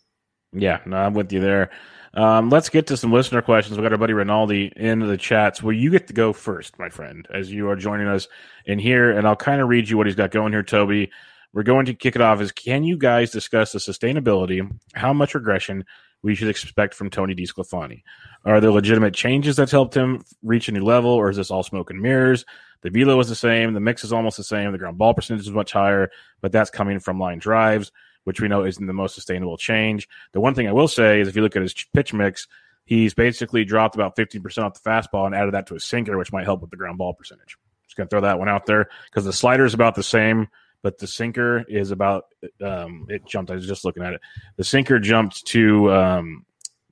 [0.54, 1.72] Yeah, no, I'm with you there.
[2.14, 3.78] Um, let's get to some listener questions.
[3.78, 5.62] We got our buddy Rinaldi in the chats.
[5.62, 8.28] Well, you get to go first, my friend, as you are joining us
[8.66, 11.12] in here, and I'll kind of read you what he's got going here, Toby.
[11.54, 12.42] We're going to kick it off.
[12.42, 15.86] Is can you guys discuss the sustainability, how much regression
[16.28, 18.04] we should expect from Tony DeSclafani?
[18.44, 21.64] Are there legitimate changes that's helped him reach a new level, or is this all
[21.64, 22.44] smoke and mirrors?
[22.82, 25.48] The velo is the same, the mix is almost the same, the ground ball percentage
[25.48, 26.12] is much higher,
[26.42, 27.94] but that's coming from line drives,
[28.26, 30.10] which we know isn't the most sustainable change.
[30.34, 32.46] The one thing I will say is if you look at his pitch mix,
[32.84, 36.34] he's basically dropped about 15% off the fastball and added that to his sinker, which
[36.34, 37.56] might help with the ground ball percentage.
[37.86, 40.50] Just gonna throw that one out there because the slider is about the same
[40.88, 42.28] but the sinker is about
[42.64, 43.52] um, it jumped.
[43.52, 44.22] I was just looking at it.
[44.56, 46.46] The sinker jumped to um,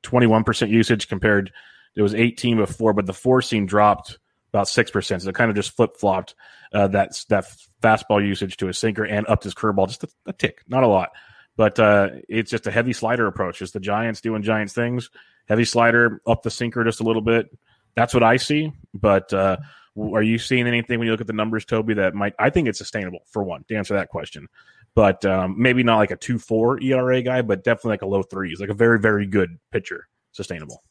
[0.04, 1.54] 21% usage compared.
[1.96, 4.20] It was 18 before, but the four seam dropped
[4.52, 5.22] about six percent.
[5.22, 6.36] So it kind of just flip flopped
[6.74, 7.46] uh, that that
[7.82, 10.88] fastball usage to a sinker and upped his curveball just a, a tick, not a
[10.88, 11.12] lot,
[11.56, 13.62] but uh, it's just a heavy slider approach.
[13.62, 15.10] It's the Giants doing Giants things.
[15.48, 17.48] Heavy slider, up the sinker just a little bit.
[17.96, 19.32] That's what I see, but.
[19.32, 19.56] Uh,
[19.98, 22.34] are you seeing anything when you look at the numbers, Toby, that might?
[22.38, 24.48] I think it's sustainable for one to answer that question,
[24.94, 28.24] but um, maybe not like a two four ERA guy, but definitely like a low
[28.24, 30.84] threes, like a very very good pitcher, sustainable.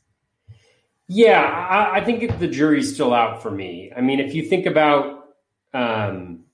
[1.06, 3.92] Yeah, I, I think the jury's still out for me.
[3.94, 5.26] I mean, if you think about
[5.74, 6.44] um,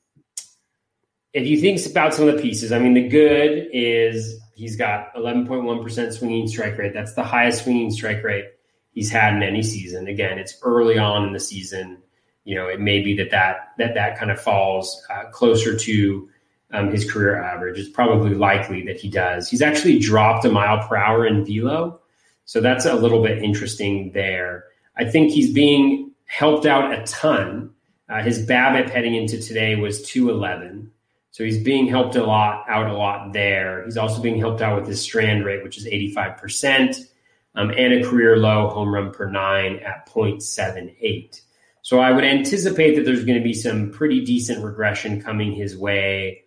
[1.32, 5.14] if you think about some of the pieces, I mean, the good is he's got
[5.14, 6.92] 11.1% swinging strike rate.
[6.92, 8.46] That's the highest swinging strike rate
[8.92, 10.08] he's had in any season.
[10.08, 12.02] Again, it's early on in the season
[12.50, 16.28] you know, it may be that that that, that kind of falls uh, closer to
[16.72, 17.78] um, his career average.
[17.78, 19.48] It's probably likely that he does.
[19.48, 22.00] He's actually dropped a mile per hour in velo,
[22.46, 24.64] so that's a little bit interesting there.
[24.96, 27.70] I think he's being helped out a ton.
[28.08, 30.90] Uh, his BABIP heading into today was 211.
[31.30, 33.84] So he's being helped a lot out a lot there.
[33.84, 37.06] He's also being helped out with his strand rate, which is 85%,
[37.54, 41.42] um, and a career low home run per nine at 0.78.
[41.82, 45.76] So I would anticipate that there's going to be some pretty decent regression coming his
[45.76, 46.44] way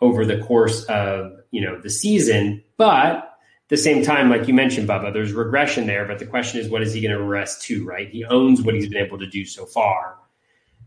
[0.00, 2.62] over the course of you know the season.
[2.76, 6.06] But at the same time, like you mentioned, Bubba, there's regression there.
[6.06, 7.84] But the question is, what is he going to regress to?
[7.84, 8.08] Right?
[8.08, 10.16] He owns what he's been able to do so far.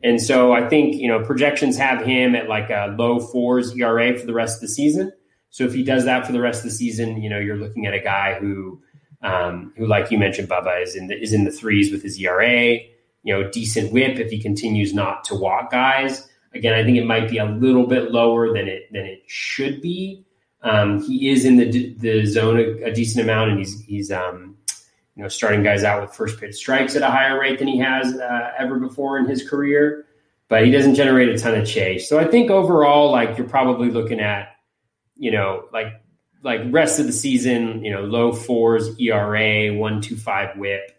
[0.02, 4.18] And so I think you know projections have him at like a low fours ERA
[4.18, 5.12] for the rest of the season.
[5.50, 7.86] So if he does that for the rest of the season, you know you're looking
[7.86, 8.82] at a guy who,
[9.22, 12.18] um, who like you mentioned, Bubba is in the is in the threes with his
[12.18, 12.80] ERA
[13.24, 16.28] you know, decent whip if he continues not to walk guys.
[16.54, 19.82] Again, I think it might be a little bit lower than it than it should
[19.82, 20.26] be.
[20.62, 24.58] Um, he is in the the zone a, a, decent amount, and he's he's um,
[25.16, 27.78] you know starting guys out with first pitch strikes at a higher rate than he
[27.78, 30.06] has uh, ever before in his career.
[30.48, 32.10] But he doesn't generate a ton of chase.
[32.10, 34.56] So I think overall, like you're probably looking at,
[35.16, 36.02] you know, like
[36.42, 40.99] like rest of the season, you know, low fours ERA, one two five WHIP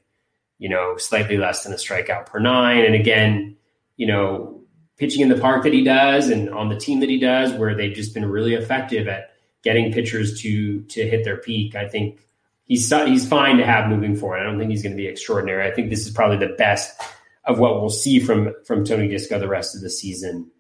[0.60, 2.84] you know, slightly less than a strikeout per nine.
[2.84, 3.56] And again,
[3.96, 4.60] you know,
[4.98, 7.74] pitching in the park that he does and on the team that he does, where
[7.74, 9.32] they've just been really effective at
[9.64, 11.74] getting pitchers to to hit their peak.
[11.74, 12.20] I think
[12.66, 14.40] he's he's fine to have moving forward.
[14.40, 15.66] I don't think he's going to be extraordinary.
[15.66, 17.00] I think this is probably the best
[17.46, 20.50] of what we'll see from from Tony Disco the rest of the season.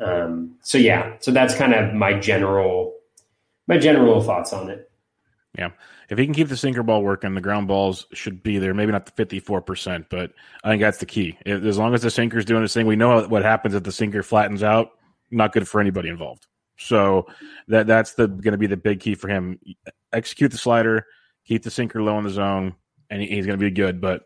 [0.00, 2.96] Um, so yeah, so that's kind of my general
[3.68, 4.90] my general thoughts on it.
[5.56, 5.70] Yeah
[6.08, 8.74] if he can keep the sinker ball working, the ground balls should be there.
[8.74, 10.32] Maybe not the fifty four percent, but
[10.64, 11.38] I think that's the key.
[11.46, 14.22] As long as the sinker's doing its thing, we know what happens if the sinker
[14.22, 14.90] flattens out.
[15.30, 16.46] Not good for anybody involved.
[16.78, 17.26] So
[17.68, 19.58] that that's the going to be the big key for him.
[20.12, 21.06] Execute the slider,
[21.44, 22.74] keep the sinker low in the zone,
[23.10, 24.00] and he, he's going to be good.
[24.00, 24.22] But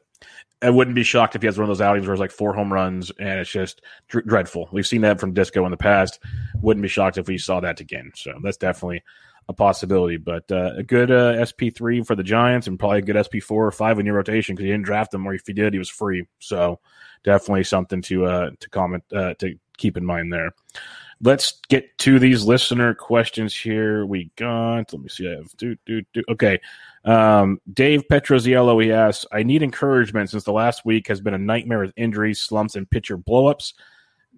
[0.62, 2.52] I wouldn't be shocked if he has one of those outings where it's like four
[2.52, 4.68] home runs and it's just dr- dreadful.
[4.72, 6.18] We've seen that from Disco in the past.
[6.60, 8.12] Wouldn't be shocked if we saw that again.
[8.14, 9.02] So that's definitely
[9.50, 10.16] a possibility.
[10.16, 13.70] But uh, a good uh, SP3 for the Giants and probably a good SP4 or
[13.70, 15.90] 5 in your rotation because you didn't draft him, or if you did, he was
[15.90, 16.24] free.
[16.38, 16.78] So
[17.24, 20.52] definitely something to uh, to comment uh, to keep in mind there.
[21.22, 24.06] Let's get to these listener questions here.
[24.06, 26.22] We got, let me see, I have, do, do, do.
[26.30, 26.58] Okay.
[27.04, 31.38] Um, Dave Petroziello, he asks, I need encouragement since the last week has been a
[31.38, 33.74] nightmare with injuries, slumps, and pitcher blowups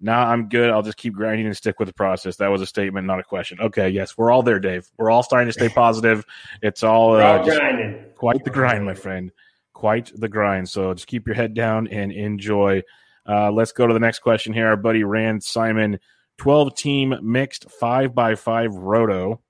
[0.03, 0.69] nah, I'm good.
[0.69, 2.35] I'll just keep grinding and stick with the process.
[2.35, 3.59] That was a statement, not a question.
[3.59, 4.85] Okay, yes, we're all there, Dave.
[4.97, 6.25] We're all starting to stay positive.
[6.61, 8.05] It's all, uh, all grinding.
[8.15, 9.31] quite the grind, my friend.
[9.73, 10.69] Quite the grind.
[10.69, 12.83] So just keep your head down and enjoy.
[13.27, 14.67] Uh, let's go to the next question here.
[14.67, 15.99] Our buddy Rand Simon,
[16.37, 19.41] 12 team mixed 5 by 5 roto.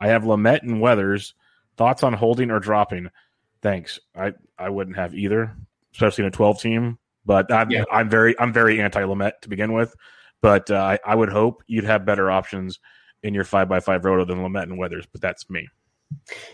[0.00, 1.34] I have Lamet and Weathers.
[1.76, 3.10] Thoughts on holding or dropping?
[3.60, 4.00] Thanks.
[4.16, 5.54] I, I wouldn't have either,
[5.94, 6.98] especially in a 12 team.
[7.24, 7.84] But I'm, yeah.
[7.90, 9.94] I'm very I'm very anti Lamet to begin with.
[10.40, 12.80] But uh, I, I would hope you'd have better options
[13.22, 15.06] in your five by five roto than Lamet and Weathers.
[15.10, 15.68] But that's me.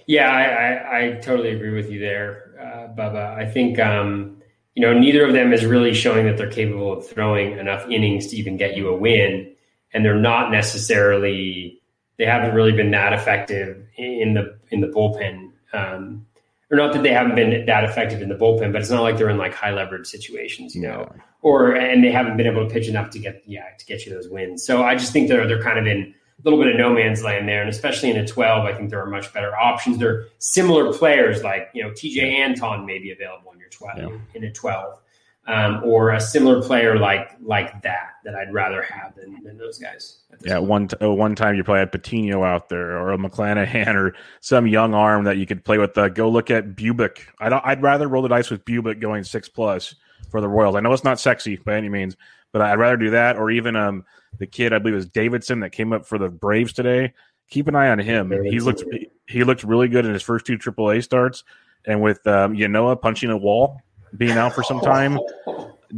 [0.06, 3.34] Yeah, I, I, I totally agree with you there, uh, Bubba.
[3.34, 4.40] I think um,
[4.74, 8.28] you know neither of them is really showing that they're capable of throwing enough innings
[8.28, 9.52] to even get you a win,
[9.92, 11.80] and they're not necessarily
[12.18, 15.50] they haven't really been that effective in the in the bullpen.
[15.72, 16.26] Um,
[16.70, 19.16] or not that they haven't been that effective in the bullpen, but it's not like
[19.16, 21.10] they're in like high leverage situations, you know,
[21.40, 24.12] or and they haven't been able to pitch enough to get yeah to get you
[24.12, 24.64] those wins.
[24.64, 27.22] So I just think they're they're kind of in a little bit of no man's
[27.22, 29.98] land there, and especially in a twelve, I think there are much better options.
[29.98, 34.18] They're similar players like you know Tejay Antone may be available in your twelve yeah.
[34.34, 35.00] in a twelve
[35.48, 39.78] um, or a similar player like like that that I'd rather have than, than those
[39.78, 40.18] guys.
[40.44, 43.94] Yeah, one t- oh, one time you probably had Patino out there or a McClanahan
[43.94, 45.96] or some young arm that you could play with.
[45.96, 47.20] Uh, go look at Bubic.
[47.40, 47.64] I don't.
[47.64, 49.94] I'd rather roll the dice with Bubic going six plus
[50.30, 50.76] for the Royals.
[50.76, 52.16] I know it's not sexy by any means,
[52.52, 54.04] but I'd rather do that or even um
[54.38, 57.14] the kid I believe is Davidson that came up for the Braves today.
[57.48, 58.30] Keep an eye on him.
[58.44, 58.84] He looked
[59.26, 61.44] he looked really good in his first two AAA starts,
[61.86, 63.80] and with um, Ynoa punching a wall
[64.16, 65.18] being out for some time,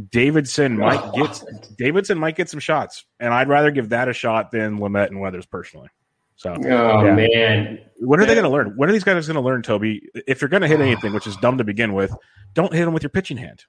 [0.09, 1.43] Davidson might get
[1.77, 5.19] Davidson might get some shots, and I'd rather give that a shot than Lamet and
[5.19, 5.89] Weathers personally.
[6.35, 7.13] So, oh yeah.
[7.13, 8.73] man, when are they going to learn?
[8.75, 10.09] When are these guys going to learn, Toby?
[10.27, 12.15] If you're going to hit anything, which is dumb to begin with,
[12.53, 13.65] don't hit them with your pitching hand.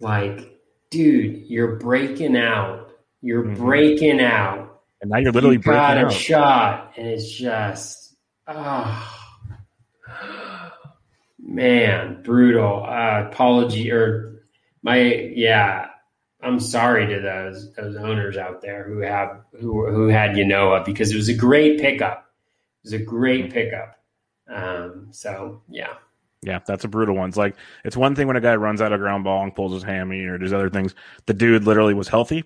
[0.00, 0.58] Like,
[0.90, 2.92] dude, you're breaking out.
[3.20, 3.62] You're mm-hmm.
[3.62, 8.16] breaking out, and now you're literally you breaking got a shot, and it's just,
[8.48, 9.22] oh
[11.42, 12.84] man, brutal.
[12.84, 14.44] Uh, apology or
[14.82, 15.02] my
[15.34, 15.88] yeah.
[16.44, 21.12] I'm sorry to those those owners out there who have who who had Ynoa because
[21.12, 22.26] it was a great pickup.
[22.82, 23.98] It was a great pickup.
[24.48, 25.94] Um, so yeah.
[26.44, 27.28] Yeah, that's a brutal one.
[27.28, 29.72] It's like it's one thing when a guy runs out of ground ball and pulls
[29.72, 30.94] his hammy or does other things.
[31.26, 32.42] The dude literally was healthy,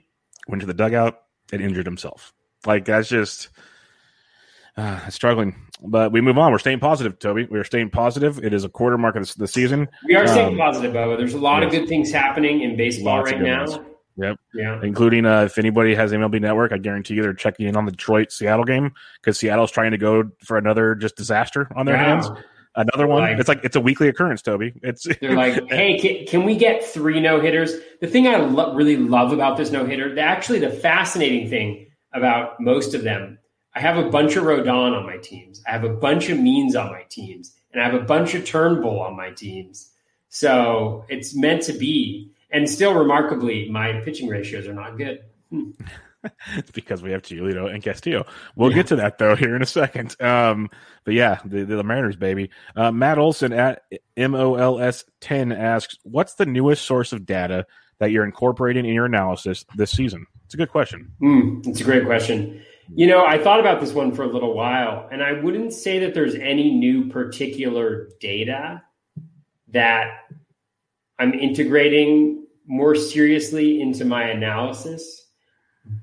[0.48, 2.34] went to the dugout, and injured himself.
[2.66, 3.48] Like that's just
[4.76, 5.54] uh, struggling.
[5.82, 6.52] But we move on.
[6.52, 7.46] We're staying positive, Toby.
[7.50, 8.42] We are staying positive.
[8.42, 9.88] It is a quarter mark of the season.
[10.06, 11.18] We are staying um, positive, Bubba.
[11.18, 11.66] There's a lot yes.
[11.66, 13.66] of good things happening in baseball Lots right now.
[13.66, 13.78] Ones.
[14.18, 14.36] Yep.
[14.54, 14.80] Yeah.
[14.82, 17.90] Including uh, if anybody has MLB Network, I guarantee you they're checking in on the
[17.90, 22.22] Detroit Seattle game because Seattle's trying to go for another just disaster on their wow.
[22.22, 22.28] hands.
[22.76, 23.22] Another one.
[23.22, 24.74] Like, it's like it's a weekly occurrence, Toby.
[24.82, 27.72] It's they're like, hey, can, can, we get three no hitters?
[28.00, 32.60] The thing I lo- really love about this no hitter, actually, the fascinating thing about
[32.60, 33.38] most of them,
[33.76, 35.62] I have a bunch of Rodon on my teams.
[35.68, 38.46] I have a bunch of Means on my teams, and I have a bunch of
[38.46, 39.92] Turnbull on my teams.
[40.30, 42.32] So it's meant to be.
[42.50, 45.24] And still, remarkably, my pitching ratios are not good.
[45.50, 45.72] Hmm.
[46.54, 48.24] it's because we have Giolito and Castillo.
[48.56, 48.76] We'll yeah.
[48.76, 50.18] get to that though here in a second.
[50.22, 50.70] Um,
[51.04, 52.48] but yeah, the, the Mariners, baby.
[52.74, 53.82] Uh, Matt Olson at
[54.16, 57.66] MOLS 10 asks, What's the newest source of data
[57.98, 60.26] that you're incorporating in your analysis this season?
[60.46, 61.12] It's a good question.
[61.20, 62.62] Mm, it's a great question.
[62.94, 65.98] You know, I thought about this one for a little while, and I wouldn't say
[66.00, 68.82] that there's any new particular data
[69.68, 70.20] that
[71.18, 75.26] I'm integrating more seriously into my analysis.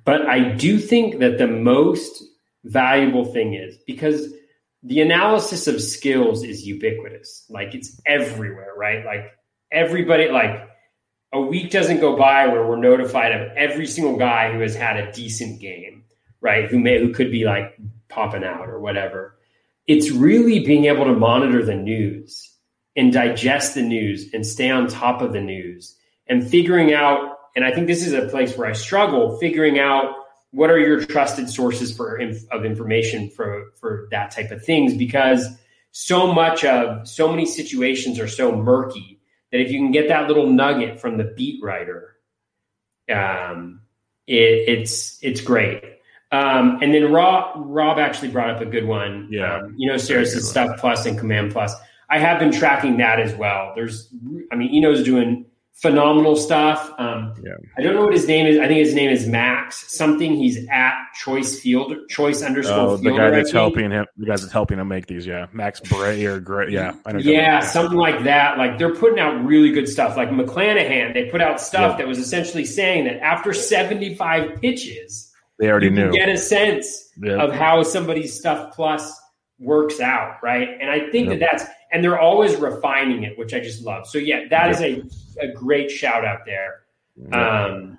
[0.06, 2.24] But I do think that the most
[2.64, 4.34] valuable thing is because
[4.84, 7.46] the analysis of skills is ubiquitous.
[7.50, 9.06] Like it's everywhere, right?
[9.06, 9.32] Like
[9.72, 10.68] everybody, like
[11.34, 14.98] a week doesn't go by where we're notified of every single guy who has had
[14.98, 16.04] a decent game,
[16.44, 16.70] right?
[16.70, 17.80] Who may, who could be like
[18.10, 19.36] popping out or whatever.
[19.88, 22.52] It's really being able to monitor the news
[22.96, 27.64] and digest the news and stay on top of the news and figuring out and
[27.64, 30.14] I think this is a place where I struggle figuring out
[30.52, 32.20] what are your trusted sources for
[32.52, 35.48] of information for for that type of things because
[35.91, 39.20] so much of so many situations are so murky
[39.52, 42.16] that if you can get that little nugget from the beat writer,
[43.12, 43.82] um,
[44.26, 45.93] it, it's it's great.
[46.34, 49.28] Um, and then Rob Rob actually brought up a good one.
[49.30, 51.76] Yeah, um, you know, Sarris' stuff plus and command plus.
[52.10, 53.72] I have been tracking that as well.
[53.76, 54.12] There's,
[54.52, 56.92] I mean, Eno's doing phenomenal stuff.
[56.98, 57.52] Um, yeah.
[57.78, 58.58] I don't know what his name is.
[58.58, 60.36] I think his name is Max something.
[60.36, 62.78] He's at Choice Field, Choice underscore.
[62.78, 64.06] Oh, the guy that's helping him.
[64.18, 65.28] The guy that's helping him make these.
[65.28, 66.72] Yeah, Max Bray or Gray.
[66.72, 68.58] Yeah, yeah, something like that.
[68.58, 70.18] Like they're putting out really good stuff.
[70.18, 75.33] Like McClanahan, they put out stuff that was essentially saying that after seventy five pitches,
[75.64, 76.11] they already knew.
[76.11, 79.18] Get a sense of how somebody's stuff plus
[79.59, 80.68] works out, right?
[80.82, 84.05] And I think that that's and they're always refining it, which I just love.
[84.05, 85.01] So yeah, that is a,
[85.39, 86.82] a great shout out there.
[87.32, 87.97] Um,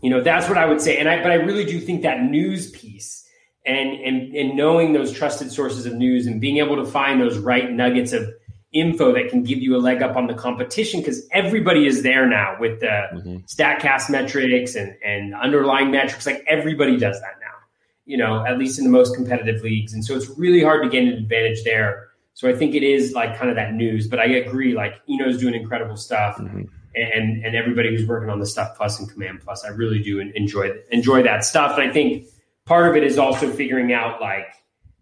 [0.00, 0.96] you know, that's what I would say.
[0.96, 3.26] And I, but I really do think that news piece
[3.66, 7.36] and, and, and knowing those trusted sources of news and being able to find those
[7.36, 8.26] right nuggets of
[8.72, 12.26] info that can give you a leg up on the competition because everybody is there
[12.26, 13.36] now with the mm-hmm.
[13.38, 17.56] statcast metrics and, and underlying metrics like everybody does that now
[18.04, 20.88] you know at least in the most competitive leagues and so it's really hard to
[20.88, 22.10] get an advantage there
[22.40, 24.74] so I think it is like kind of that news, but I agree.
[24.74, 26.62] Like Eno's doing incredible stuff, mm-hmm.
[26.94, 30.20] and and everybody who's working on the stuff plus and command plus, I really do
[30.20, 31.76] enjoy enjoy that stuff.
[31.78, 32.26] And I think
[32.64, 34.46] part of it is also figuring out like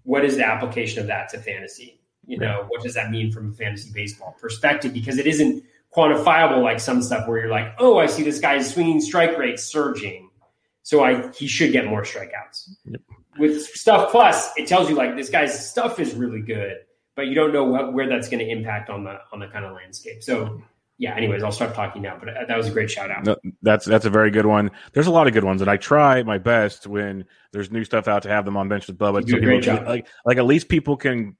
[0.02, 1.97] what is the application of that to fantasy.
[2.28, 4.92] You know, what does that mean from a fantasy baseball perspective?
[4.92, 5.64] Because it isn't
[5.96, 9.58] quantifiable like some stuff where you're like, oh, I see this guy's swinging strike rate
[9.58, 10.30] surging,
[10.82, 12.68] so I he should get more strikeouts.
[12.84, 13.00] Yep.
[13.38, 16.78] With stuff plus, it tells you like this guy's stuff is really good
[17.18, 19.64] but you don't know what, where that's going to impact on the on the kind
[19.64, 20.22] of landscape.
[20.22, 20.62] So
[20.98, 21.16] yeah.
[21.16, 22.16] Anyways, I'll stop talking now.
[22.16, 23.24] But uh, that was a great shout out.
[23.24, 24.70] No, that's that's a very good one.
[24.92, 28.06] There's a lot of good ones, and I try my best when there's new stuff
[28.06, 29.28] out to have them on bench with Bubba.
[29.28, 29.84] So people, job.
[29.84, 31.36] like like at least people can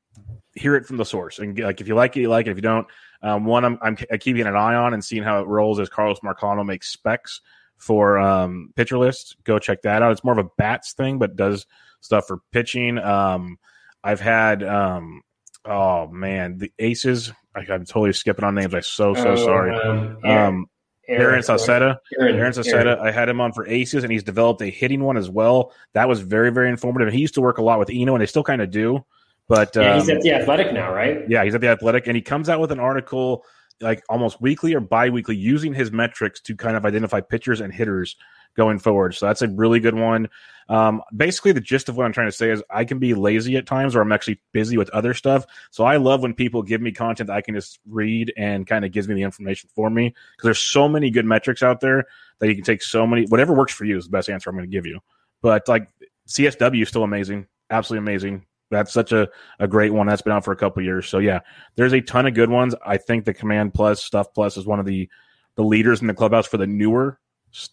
[0.59, 2.51] hear it from the source, and like if you like it, you like it.
[2.51, 2.87] If you don't,
[3.23, 6.21] um, one I'm, I'm keeping an eye on and seeing how it rolls as Carlos
[6.21, 7.41] Marcano makes specs
[7.77, 9.37] for um, pitcher lists.
[9.45, 10.13] Go check that out.
[10.13, 11.67] It's more of a bats thing, but does
[12.01, 12.99] stuff for pitching.
[12.99, 13.59] Um,
[14.05, 15.23] I've had um,
[15.65, 17.33] oh man, the Aces.
[17.55, 18.75] I, am totally skipping on names.
[18.75, 19.75] I'm so so oh, sorry.
[19.75, 20.67] Um, Aaron, um,
[21.09, 21.99] Aaron, Aaron Sauceda.
[22.21, 22.99] Aaron, Aaron Sauceda.
[22.99, 25.73] I had him on for Aces, and he's developed a hitting one as well.
[25.95, 27.13] That was very very informative.
[27.13, 29.05] He used to work a lot with Eno, and they still kind of do.
[29.49, 31.29] But yeah, um, he's at the Athletic now, right?
[31.29, 33.45] Yeah, he's at the Athletic, and he comes out with an article
[33.81, 38.17] like almost weekly or bi-weekly using his metrics to kind of identify pitchers and hitters
[38.57, 39.15] going forward.
[39.15, 40.29] So that's a really good one.
[40.69, 43.57] Um, basically, the gist of what I'm trying to say is I can be lazy
[43.57, 45.47] at times or I'm actually busy with other stuff.
[45.71, 48.85] So I love when people give me content that I can just read and kind
[48.85, 52.05] of gives me the information for me because there's so many good metrics out there
[52.41, 54.57] that you can take so many, whatever works for you is the best answer I'm
[54.57, 54.99] going to give you.
[55.41, 55.89] But like
[56.29, 58.45] CSW is still amazing, absolutely amazing.
[58.71, 61.09] That's such a, a great one that's been out for a couple years.
[61.09, 61.41] So yeah,
[61.77, 62.75] there's a ton of good ones.
[62.85, 65.09] I think the Command Plus Stuff Plus is one of the
[65.55, 67.19] the leaders in the clubhouse for the newer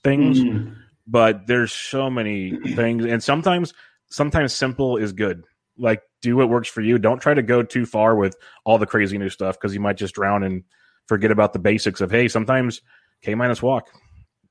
[0.03, 0.39] things.
[0.39, 0.75] Mm
[1.07, 3.73] but there's so many things and sometimes
[4.07, 5.43] sometimes simple is good
[5.77, 8.85] like do what works for you don't try to go too far with all the
[8.85, 10.63] crazy new stuff because you might just drown and
[11.07, 12.81] forget about the basics of hey sometimes
[13.21, 13.89] k minus walk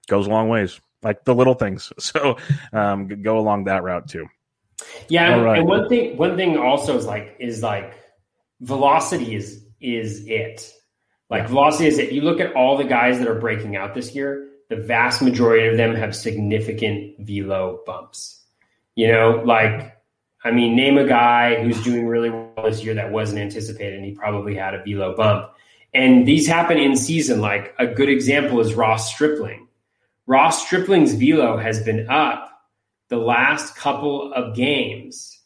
[0.09, 2.37] goes a long ways like the little things so
[2.73, 4.27] um, go along that route too
[5.09, 5.59] yeah right.
[5.59, 7.95] and one thing one thing also is like is like
[8.61, 10.73] velocity is is it
[11.31, 11.49] like yeah.
[11.49, 14.49] velocity is it you look at all the guys that are breaking out this year
[14.69, 18.43] the vast majority of them have significant velo bumps.
[18.95, 19.97] You know, like,
[20.45, 24.05] I mean, name a guy who's doing really well this year that wasn't anticipated, and
[24.05, 25.51] he probably had a velo bump.
[25.93, 27.41] And these happen in season.
[27.41, 29.69] Like a good example is Ross Stripling.
[30.27, 32.54] Ross Stripling's velo has been up
[33.09, 35.41] the last couple of games,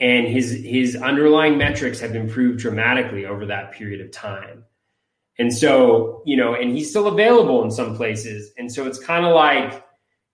[0.00, 4.64] and his his underlying metrics have improved dramatically over that period of time.
[5.38, 8.50] And so, you know, and he's still available in some places.
[8.56, 9.84] And so it's kind of like,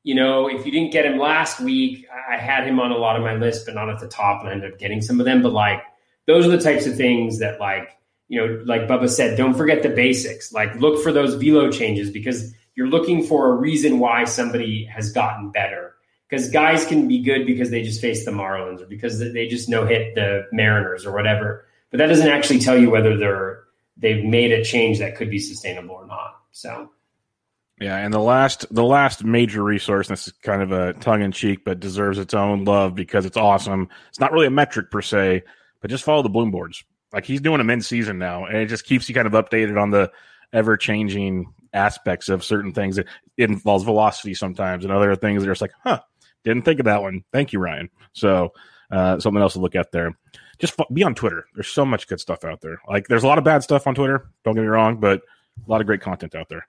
[0.05, 3.17] you know, if you didn't get him last week, I had him on a lot
[3.17, 5.27] of my list, but not at the top, and I ended up getting some of
[5.27, 5.43] them.
[5.43, 5.83] But like,
[6.27, 7.97] those are the types of things that, like,
[8.29, 10.53] you know, like Bubba said, don't forget the basics.
[10.53, 15.13] Like, look for those velo changes because you're looking for a reason why somebody has
[15.13, 15.92] gotten better.
[16.33, 19.69] Because guys can be good because they just face the Marlins or because they just
[19.69, 21.67] no hit the Mariners or whatever.
[21.91, 23.65] But that doesn't actually tell you whether they're
[23.99, 26.41] they've made a change that could be sustainable or not.
[26.51, 26.91] So.
[27.79, 31.33] Yeah, and the last the last major resource, this is kind of a tongue in
[31.33, 33.91] cheek, but deserves its own love because it's awesome.
[34.09, 35.43] It's not really a metric per se,
[35.83, 36.83] but just follow the bloom boards.
[37.13, 39.79] Like he's doing them in season now, and it just keeps you kind of updated
[39.79, 40.11] on the
[40.51, 42.97] ever changing aspects of certain things.
[42.97, 43.07] It,
[43.37, 46.01] it involves velocity sometimes, and other things that are just like, huh,
[46.45, 47.25] didn't think of that one.
[47.33, 47.91] Thank you, Ryan.
[48.13, 48.53] So
[48.91, 50.15] uh, something else to look at there
[50.63, 51.45] just be on Twitter.
[51.55, 52.81] There's so much good stuff out there.
[52.89, 54.31] Like there's a lot of bad stuff on Twitter.
[54.45, 55.21] Don't get me wrong, but
[55.67, 56.67] a lot of great content out there.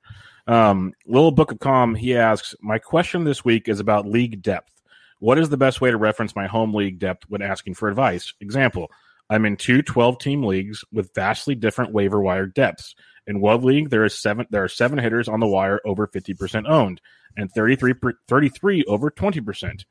[0.47, 4.81] Um, Little Book of Calm, he asks, my question this week is about league depth.
[5.19, 8.33] What is the best way to reference my home league depth when asking for advice?
[8.41, 8.91] Example,
[9.29, 12.95] I'm in two 12 team leagues with vastly different waiver wire depths.
[13.25, 16.67] In World league, there is seven there are seven hitters on the wire over 50%
[16.67, 17.01] owned
[17.37, 17.93] and 33
[18.27, 19.85] 33 over 20%.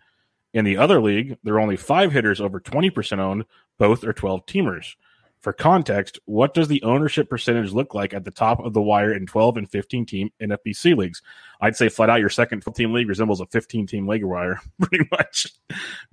[0.55, 3.45] In the other league, there are only five hitters over 20% owned.
[3.79, 4.97] Both are 12 teamers.
[5.41, 9.13] For context, what does the ownership percentage look like at the top of the wire
[9.13, 11.21] in 12 and 15 team NFBC leagues?
[11.61, 15.09] I'd say flat out your second team league resembles a 15 team league wire, pretty
[15.11, 15.49] much.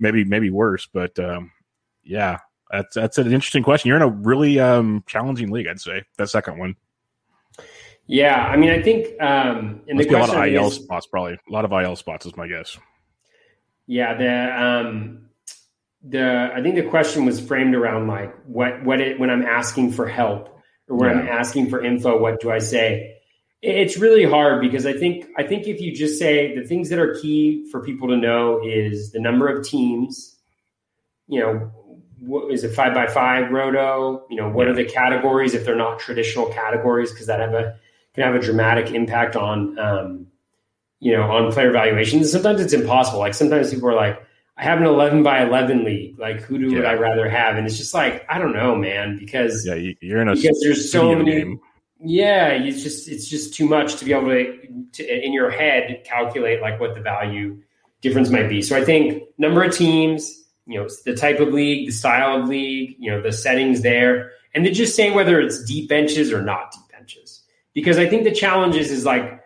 [0.00, 1.52] maybe maybe worse, but um,
[2.02, 2.38] yeah,
[2.72, 3.88] that's that's an interesting question.
[3.88, 6.74] You're in a really um, challenging league, I'd say that second one.
[8.06, 11.06] Yeah, I mean, I think um, in the question a lot of IL is, spots,
[11.06, 12.76] probably a lot of IL spots is my guess.
[13.86, 15.30] Yeah, the um,
[16.02, 19.92] the I think the question was framed around like what what it when I'm asking
[19.92, 21.22] for help or when yeah.
[21.22, 23.16] I'm asking for info, what do I say?
[23.62, 26.98] It's really hard because I think I think if you just say the things that
[26.98, 30.36] are key for people to know is the number of teams,
[31.28, 31.70] you know,
[32.20, 34.24] what is it five by five roto?
[34.30, 34.72] You know, what yeah.
[34.72, 37.78] are the categories if they're not traditional categories because that have a
[38.14, 40.26] can have a dramatic impact on um,
[41.00, 42.30] you know, on player evaluations.
[42.30, 43.18] Sometimes it's impossible.
[43.18, 44.22] Like sometimes people are like,
[44.56, 46.18] I have an 11 by 11 league.
[46.18, 46.76] Like, who do yeah.
[46.76, 47.56] would I rather have?
[47.56, 50.92] And it's just like, I don't know, man, because yeah, you're in a because there's
[50.92, 51.30] so many.
[51.32, 51.60] Game.
[52.02, 56.02] Yeah, it's just it's just too much to be able to, to in your head
[56.04, 57.62] calculate like what the value
[58.02, 58.62] difference might be.
[58.62, 62.48] So I think number of teams, you know, the type of league, the style of
[62.48, 66.42] league, you know, the settings there, and then just saying whether it's deep benches or
[66.42, 67.39] not deep benches.
[67.74, 69.40] Because I think the challenge is is like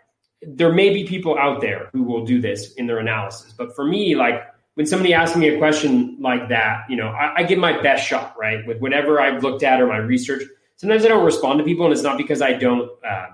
[0.47, 3.53] there may be people out there who will do this in their analysis.
[3.53, 4.43] But for me, like
[4.75, 8.07] when somebody asks me a question like that, you know, I, I give my best
[8.07, 8.67] shot, right?
[8.67, 10.43] With whatever I've looked at or my research.
[10.77, 13.27] Sometimes I don't respond to people, and it's not because I don't uh,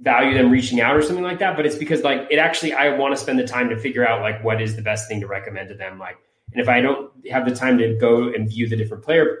[0.00, 2.96] value them reaching out or something like that, but it's because like it actually I
[2.96, 5.26] want to spend the time to figure out like what is the best thing to
[5.26, 5.98] recommend to them.
[5.98, 6.18] Like,
[6.52, 9.40] and if I don't have the time to go and view the different player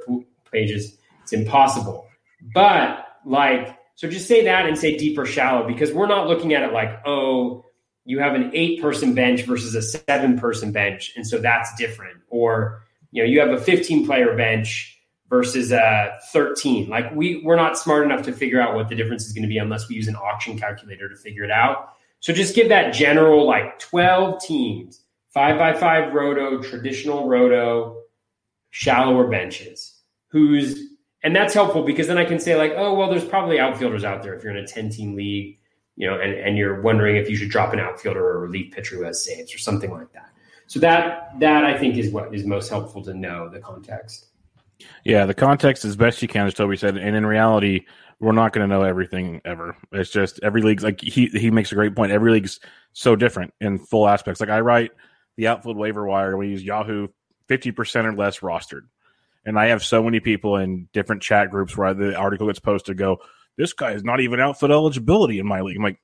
[0.50, 2.06] pages, it's impossible.
[2.54, 6.54] But like so just say that and say deep or shallow because we're not looking
[6.54, 7.64] at it like, oh,
[8.04, 11.12] you have an eight person bench versus a seven person bench.
[11.16, 12.18] And so that's different.
[12.28, 12.82] Or,
[13.12, 16.88] you know, you have a 15 player bench versus a 13.
[16.88, 19.48] Like we we're not smart enough to figure out what the difference is going to
[19.48, 21.94] be unless we use an auction calculator to figure it out.
[22.20, 28.02] So just give that general like 12 teams, five by five roto, traditional roto,
[28.70, 30.00] shallower benches.
[30.28, 30.78] Who's
[31.24, 34.22] and that's helpful because then I can say like, oh well, there's probably outfielders out
[34.22, 35.58] there if you're in a 10 team league,
[35.96, 38.72] you know, and, and you're wondering if you should drop an outfielder or a relief
[38.72, 40.30] pitcher who has saves or something like that.
[40.66, 44.26] So that that I think is what is most helpful to know the context.
[45.04, 47.86] Yeah, the context as best you can, as Toby said, and in reality,
[48.20, 49.76] we're not going to know everything ever.
[49.92, 52.12] It's just every league's like he he makes a great point.
[52.12, 52.60] Every league's
[52.92, 54.40] so different in full aspects.
[54.40, 54.90] Like I write
[55.36, 57.08] the outfield waiver wire, we use Yahoo,
[57.48, 58.82] fifty percent or less rostered,
[59.44, 62.96] and I have so many people in different chat groups where the article gets posted.
[62.96, 63.18] Go,
[63.56, 65.76] this guy is not even outfield eligibility in my league.
[65.76, 66.00] I'm like,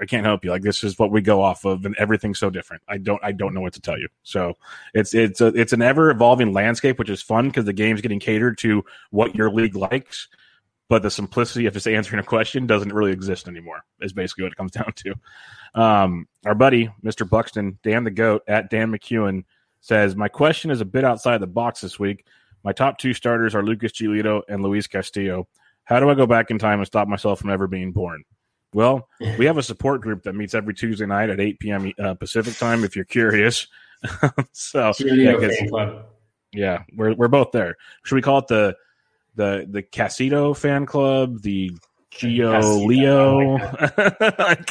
[0.00, 0.50] I can't help you.
[0.50, 2.82] Like this is what we go off of, and everything's so different.
[2.88, 4.08] I don't I don't know what to tell you.
[4.24, 4.54] So
[4.92, 8.20] it's it's a, it's an ever evolving landscape, which is fun because the game's getting
[8.20, 10.28] catered to what your league likes.
[10.88, 13.84] But the simplicity of just answering a question doesn't really exist anymore.
[14.00, 15.14] Is basically what it comes down to.
[15.80, 17.28] Um, our buddy Mr.
[17.28, 19.44] Buxton, Dan the Goat at Dan McEwen
[19.80, 22.26] says, "My question is a bit outside the box this week.
[22.64, 25.46] My top two starters are Lucas Giolito and Luis Castillo.
[25.84, 28.24] How do I go back in time and stop myself from ever being born?"
[28.72, 29.08] Well,
[29.38, 31.92] we have a support group that meets every Tuesday night at 8 p.m.
[31.98, 32.82] Uh, Pacific time.
[32.84, 33.66] If you're curious,
[34.52, 36.00] so yeah,
[36.52, 37.76] yeah, we're we're both there.
[38.04, 38.74] Should we call it the
[39.34, 41.42] the the Casito fan club?
[41.42, 41.70] The
[42.10, 43.58] Geo Leo?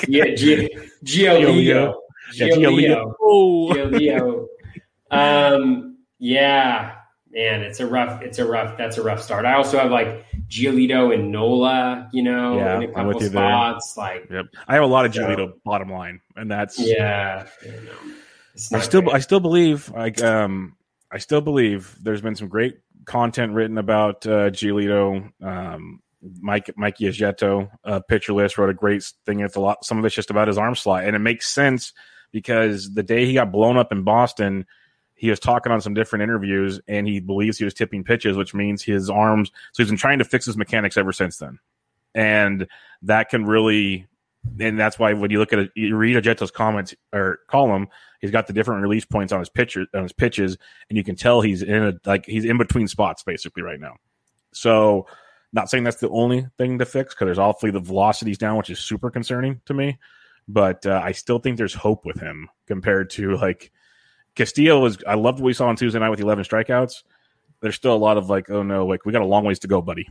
[0.08, 0.68] yeah, Geo,
[1.04, 2.02] Geo Leo.
[2.32, 3.16] Geo Leo.
[3.74, 4.48] Geo Leo.
[5.12, 6.96] Um, yeah,
[7.34, 8.22] man, it's a rough.
[8.22, 8.78] It's a rough.
[8.78, 9.46] That's a rough start.
[9.46, 13.94] I also have like Giolito and Nola, you know, yeah, in a couple spots.
[13.94, 14.04] There.
[14.04, 17.48] Like, yep, I have a lot of Giolito so, bottom line, and that's yeah.
[18.72, 19.16] I still, great.
[19.16, 20.76] I still believe, like, um,
[21.12, 25.32] I still believe there's been some great content written about uh, Giolito.
[25.42, 26.00] Um,
[26.40, 29.42] Mike Mikey Ajeto, uh, pitcher list, wrote a great thing.
[29.42, 29.84] It's a lot.
[29.84, 31.92] Some of it's just about his arm slot, and it makes sense
[32.32, 34.66] because the day he got blown up in Boston
[35.24, 38.54] he was talking on some different interviews and he believes he was tipping pitches, which
[38.54, 39.54] means his arms.
[39.72, 41.60] So he's been trying to fix his mechanics ever since then.
[42.14, 42.68] And
[43.04, 44.06] that can really,
[44.60, 47.88] and that's why when you look at it, you read Ajeto's comments or column,
[48.20, 50.58] he's got the different release points on his pitcher on his pitches,
[50.90, 53.96] and you can tell he's in a like he's in between spots basically right now.
[54.52, 55.08] So,
[55.54, 58.70] not saying that's the only thing to fix because there's awfully the velocities down, which
[58.70, 60.00] is super concerning to me.
[60.50, 63.72] But uh, I still think there's hope with him compared to like
[64.36, 64.98] Castillo was.
[65.08, 67.04] I loved what we saw on Tuesday night with 11 strikeouts.
[67.62, 69.68] There's still a lot of like, oh no, like we got a long ways to
[69.68, 70.08] go, buddy.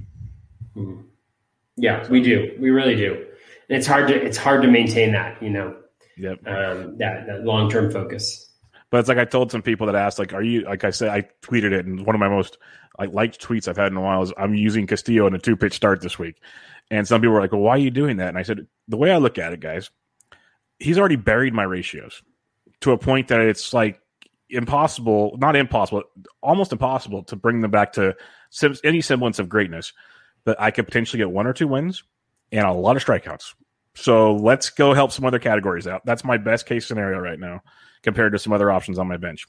[0.76, 1.02] Mm-hmm.
[1.76, 2.56] Yeah, we do.
[2.58, 3.14] We really do.
[3.68, 5.76] And it's hard to it's hard to maintain that, you know.
[6.18, 6.46] Yep.
[6.46, 8.50] Um, that, that long term focus.
[8.90, 11.08] But it's like I told some people that asked, like, are you like I said,
[11.08, 12.58] I tweeted it, and one of my most
[12.98, 15.56] like liked tweets I've had in a while is I'm using Castillo in a two
[15.56, 16.36] pitch start this week.
[16.90, 18.28] And some people were like, Well, why are you doing that?
[18.28, 19.90] And I said, The way I look at it, guys,
[20.78, 22.22] he's already buried my ratios
[22.82, 24.01] to a point that it's like
[24.53, 26.03] impossible, not impossible,
[26.42, 28.14] almost impossible to bring them back to
[28.84, 29.92] any semblance of greatness.
[30.44, 32.03] But I could potentially get one or two wins
[32.50, 33.55] and a lot of strikeouts.
[33.94, 36.05] So let's go help some other categories out.
[36.05, 37.62] That's my best case scenario right now
[38.03, 39.46] compared to some other options on my bench.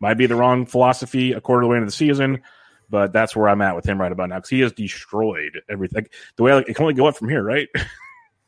[0.00, 2.42] Might be the wrong philosophy a quarter of the way into the season,
[2.88, 6.06] but that's where I'm at with him right about now because he has destroyed everything.
[6.36, 7.68] The way like, it can only go up from here, right?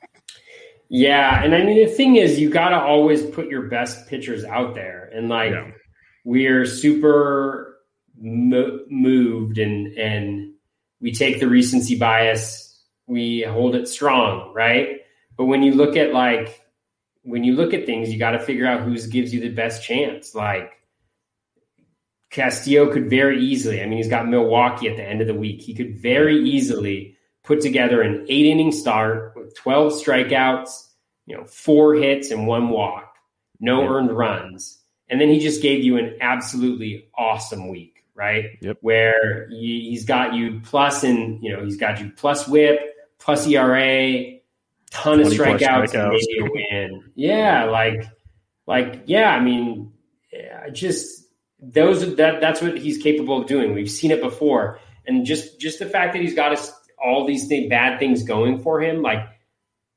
[0.89, 4.45] yeah, and I mean the thing is, you got to always put your best pitchers
[4.45, 5.71] out there, and like yeah
[6.29, 7.79] we're super
[8.21, 10.53] mo- moved and and
[11.01, 15.01] we take the recency bias we hold it strong right?
[15.39, 16.61] But when you look at like
[17.23, 19.83] when you look at things you got to figure out who gives you the best
[19.83, 20.35] chance.
[20.35, 20.73] Like
[22.31, 25.63] castillo could very easily i mean he's got milwaukee at the end of the week.
[25.63, 30.89] He could very easily put together an eight inning start with 12 strikeouts
[31.25, 33.15] you know four hits and one walk
[33.61, 33.89] no yeah.
[33.89, 34.78] earned runs
[35.11, 38.59] and then he just gave you an absolutely awesome week, right?
[38.61, 38.79] Yep.
[38.81, 42.81] Where he's got you plus in, you know, he's got you plus whip,
[43.19, 44.39] plus ERA,
[44.91, 45.95] ton of strikeouts, strikeouts.
[45.95, 47.05] and maybe a win.
[47.15, 48.07] Yeah, like,
[48.67, 49.31] like, yeah.
[49.31, 49.93] I mean,
[50.73, 51.27] just
[51.61, 53.75] those that that's what he's capable of doing.
[53.75, 57.47] We've seen it before, and just just the fact that he's got us all these
[57.47, 59.27] thing, bad things going for him, like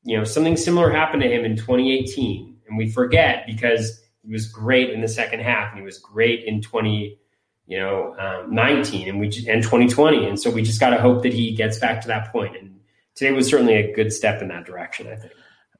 [0.03, 4.47] you know, something similar happened to him in 2018, and we forget because he was
[4.47, 7.19] great in the second half, and he was great in 20,
[7.67, 10.27] you know, um, 19 and we and 2020.
[10.27, 12.55] And so we just got to hope that he gets back to that point.
[12.55, 12.79] And
[13.15, 15.07] today was certainly a good step in that direction.
[15.07, 15.33] I think.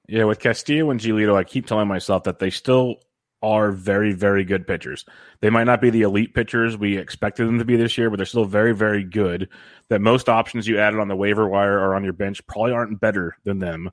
[0.07, 2.97] Yeah, with Castillo and Giolito, I keep telling myself that they still
[3.43, 5.05] are very, very good pitchers.
[5.39, 8.17] They might not be the elite pitchers we expected them to be this year, but
[8.17, 9.49] they're still very, very good.
[9.89, 12.99] That most options you added on the waiver wire or on your bench probably aren't
[12.99, 13.89] better than them.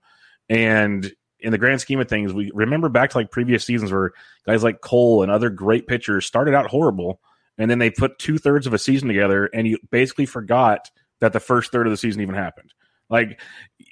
[0.49, 1.11] And
[1.41, 4.13] in the grand scheme of things, we remember back to like previous seasons where
[4.47, 7.21] guys like Cole and other great pitchers started out horrible,
[7.57, 11.33] and then they put two thirds of a season together, and you basically forgot that
[11.33, 12.73] the first third of the season even happened.
[13.11, 13.41] Like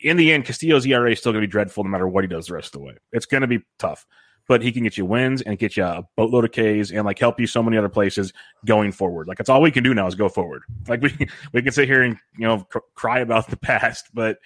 [0.02, 2.28] in the end, Castillo's ERA is still going to be dreadful no matter what he
[2.28, 2.94] does the rest of the way.
[3.12, 4.06] It's going to be tough,
[4.46, 7.18] but he can get you wins and get you a boatload of Ks and like
[7.18, 8.32] help you so many other places
[8.66, 9.26] going forward.
[9.26, 10.62] Like that's all we can do now is go forward.
[10.86, 11.16] Like we
[11.52, 14.38] we can sit here and you know cr- cry about the past, but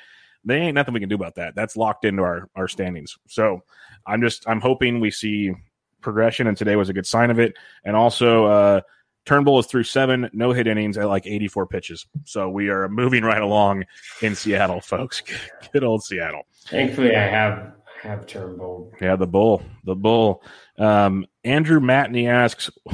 [0.44, 1.54] there ain't nothing we can do about that.
[1.54, 3.18] That's locked into our our standings.
[3.28, 3.62] So
[4.06, 5.52] I'm just I'm hoping we see
[6.00, 7.54] progression, and today was a good sign of it.
[7.84, 8.80] And also, uh,
[9.26, 12.06] Turnbull is through seven no hit innings at like 84 pitches.
[12.24, 13.84] So we are moving right along
[14.22, 15.22] in Seattle, folks.
[15.72, 16.42] Good old Seattle.
[16.68, 18.92] Thankfully, I have have Turnbull.
[19.00, 20.42] Yeah, the bull, the bull.
[20.78, 22.70] Um, Andrew Matney asks,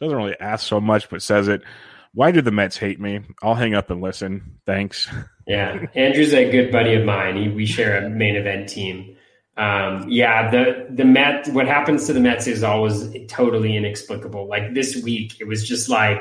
[0.00, 1.62] doesn't really ask so much, but says it.
[2.14, 3.20] Why do the Mets hate me?
[3.42, 4.60] I'll hang up and listen.
[4.66, 5.08] Thanks.
[5.48, 7.36] Yeah, Andrew's a good buddy of mine.
[7.36, 9.16] He, we share a main event team.
[9.56, 11.48] Um, yeah, the the Met.
[11.48, 14.46] What happens to the Mets is always totally inexplicable.
[14.46, 16.20] Like this week, it was just like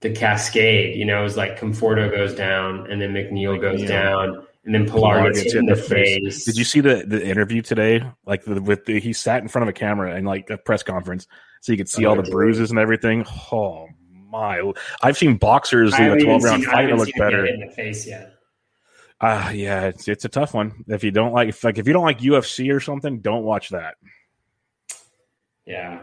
[0.00, 0.96] the cascade.
[0.96, 4.88] You know, it was like Conforto goes down, and then McNeil goes down, and then
[4.88, 6.22] Pilar gets hit in the face.
[6.24, 6.44] face.
[6.46, 8.02] Did you see the the interview today?
[8.24, 10.82] Like the, with the, he sat in front of a camera and like a press
[10.82, 11.28] conference,
[11.60, 13.26] so you could see oh, all the bruises and everything.
[13.52, 13.88] Oh
[14.30, 14.72] my!
[15.02, 17.46] I've seen boxers in a twelve round fight that look better.
[17.46, 18.34] In the face yet.
[19.20, 20.84] Uh yeah, it's it's a tough one.
[20.88, 23.68] If you don't like if, like if you don't like UFC or something, don't watch
[23.70, 23.96] that.
[25.66, 26.00] Yeah.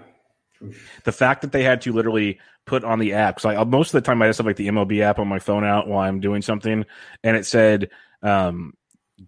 [1.04, 4.06] The fact that they had to literally put on the app, because most of the
[4.06, 6.20] time I just have stuff like the MLB app on my phone out while I'm
[6.20, 6.86] doing something,
[7.24, 7.90] and it said
[8.22, 8.74] um,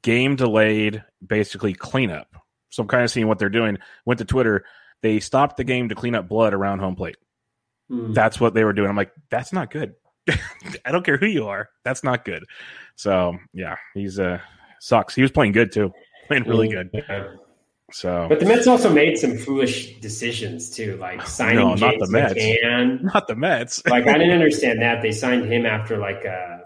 [0.02, 2.36] game delayed, basically cleanup.
[2.70, 3.78] So I'm kind of seeing what they're doing.
[4.06, 4.66] Went to Twitter.
[5.02, 7.18] They stopped the game to clean up blood around home plate.
[7.92, 8.14] Mm.
[8.14, 8.90] That's what they were doing.
[8.90, 9.96] I'm like, that's not good.
[10.86, 11.70] I don't care who you are.
[11.84, 12.44] That's not good.
[12.96, 14.40] So yeah, he's uh
[14.80, 15.16] sucks.
[15.16, 15.92] He was playing good too,
[16.28, 16.92] playing really good.
[17.92, 22.02] So, but the Mets also made some foolish decisions too, like signing no, not James
[22.02, 22.34] the Mets.
[22.34, 23.04] McCann.
[23.14, 23.86] Not the Mets.
[23.88, 26.60] like I didn't understand that they signed him after like a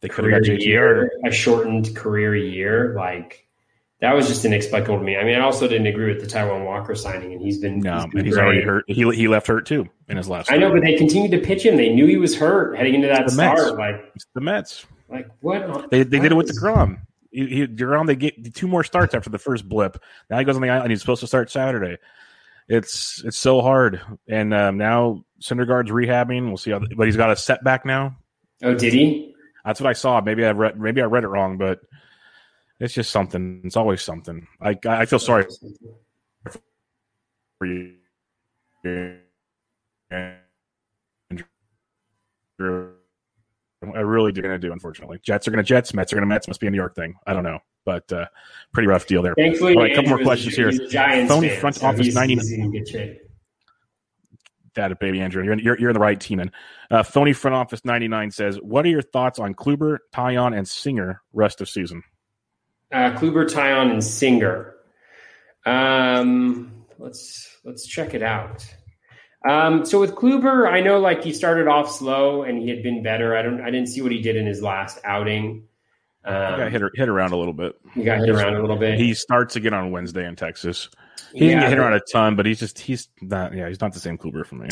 [0.00, 2.94] they could have got JT year, a shortened career year.
[2.94, 3.47] Like
[4.00, 5.16] that was just inexplicable to me.
[5.16, 8.02] I mean, I also didn't agree with the Taijuan Walker signing, and he's been no,
[8.02, 8.84] he's, been he's already hurt.
[8.86, 10.50] He he left hurt too in his last.
[10.52, 11.76] I know, but they continued to pitch him.
[11.76, 13.58] They knew he was hurt heading into that start.
[13.58, 13.70] Mets.
[13.72, 14.86] Like it's the Mets.
[15.08, 15.90] Like what?
[15.90, 16.62] They they what did it with is...
[16.62, 17.00] deGrom.
[17.30, 20.02] He, he, deGrom they get two more starts after the first blip.
[20.30, 20.90] Now he goes on the island.
[20.90, 21.98] He's supposed to start Saturday.
[22.68, 26.48] It's it's so hard, and um, now Syndergaard's rehabbing.
[26.48, 28.16] We'll see how, but he's got a setback now.
[28.62, 29.34] Oh, did he?
[29.64, 30.20] That's what I saw.
[30.20, 31.80] Maybe I read maybe I read it wrong, but
[32.80, 33.60] it's just something.
[33.64, 34.46] It's always something.
[34.60, 35.46] I I feel sorry
[37.58, 37.94] for you.
[43.80, 45.20] I really do to do, unfortunately.
[45.22, 46.48] Jets are going to Jets, Mets are going to Mets.
[46.48, 47.14] Must be a New York thing.
[47.26, 48.26] I don't know, but uh,
[48.72, 49.34] pretty rough deal there.
[49.34, 50.72] Thankfully, All right, a couple more questions here.
[51.28, 53.18] Phony front so office ninety nine.
[54.74, 56.38] That baby Andrew, you're, you're, you're in the right team.
[56.38, 56.52] And
[56.90, 60.68] uh, phony front office ninety nine says, "What are your thoughts on Kluber, Taillon, and
[60.68, 62.02] Singer rest of season?"
[62.92, 64.74] Uh, Kluber, Taillon, and Singer.
[65.66, 68.66] Um, let's let's check it out.
[69.48, 73.02] Um, so with Kluber, I know like he started off slow and he had been
[73.02, 73.36] better.
[73.36, 75.64] I don't, I didn't see what he did in his last outing.
[76.24, 77.76] Um, he got hit, hit around a little bit.
[77.94, 78.98] He got hit around a little bit.
[78.98, 80.88] He starts again on Wednesday in Texas.
[81.32, 83.54] He yeah, didn't get hit around a ton, but he's just he's not.
[83.54, 84.68] Yeah, he's not the same Kluber for me.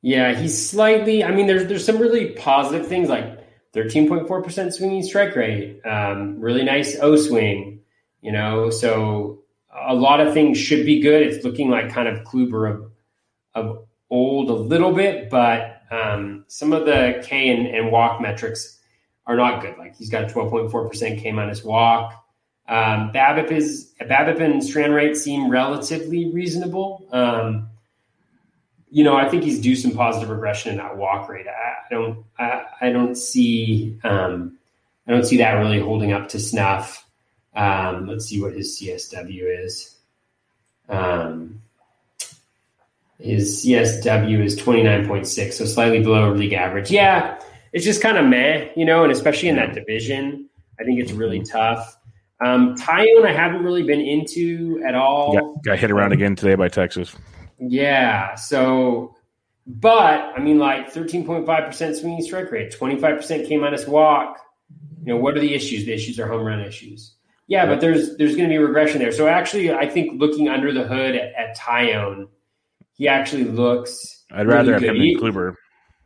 [0.00, 1.24] Yeah, he's slightly.
[1.24, 3.37] I mean, there's there's some really positive things like
[3.74, 7.80] 13.4 percent swinging strike rate, um, really nice O swing.
[8.20, 9.42] You know, so
[9.86, 11.22] a lot of things should be good.
[11.22, 12.90] It's looking like kind of Kluber of
[13.54, 18.78] of old a little bit, but um, some of the K and, and, walk metrics
[19.26, 19.76] are not good.
[19.78, 22.12] Like he's got a 12.4% K minus walk.
[22.68, 27.08] Um, BABIP is BABIP and strand rate seem relatively reasonable.
[27.10, 27.70] Um,
[28.90, 31.46] you know, I think he's due some positive regression in that walk rate.
[31.46, 34.58] I, don't, I, I, don't see, um,
[35.06, 37.06] I don't see that really holding up to snuff.
[37.54, 39.96] Um, let's see what his CSW is.
[40.88, 41.60] Um,
[43.18, 46.90] his CSW is 29.6, so slightly below league average.
[46.90, 47.38] Yeah,
[47.72, 50.48] it's just kind of meh, you know, and especially in that division,
[50.80, 51.98] I think it's really tough.
[52.40, 55.34] Um, Taillon, I haven't really been into at all.
[55.34, 57.14] Got, got hit around again today by Texas.
[57.58, 58.34] Yeah.
[58.34, 59.14] So,
[59.66, 64.38] but I mean, like 13.5% swinging strike rate, 25% K minus walk.
[65.04, 65.84] You know, what are the issues?
[65.84, 67.14] The issues are home run issues.
[67.46, 69.10] Yeah, but there's there's going to be regression there.
[69.10, 72.28] So actually, I think looking under the hood at, at Taillon,
[72.92, 74.24] he actually looks.
[74.30, 75.02] I'd rather have really him good.
[75.02, 75.54] He- than Kluber.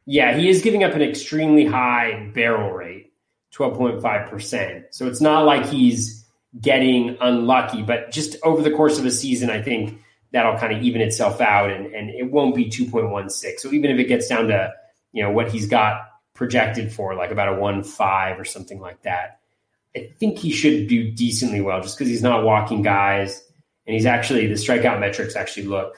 [0.04, 3.12] Yeah, he is giving up an extremely high barrel rate,
[3.50, 4.86] twelve point five percent.
[4.90, 6.24] So it's not like he's
[6.60, 10.00] getting unlucky, but just over the course of a season, I think
[10.32, 13.62] that'll kind of even itself out, and and it won't be two point one six.
[13.62, 14.72] So even if it gets down to
[15.12, 16.02] you know what he's got
[16.34, 19.38] projected for, like about a one five or something like that.
[19.94, 23.42] I think he should do decently well just because he's not walking guys
[23.86, 25.96] and he's actually the strikeout metrics actually look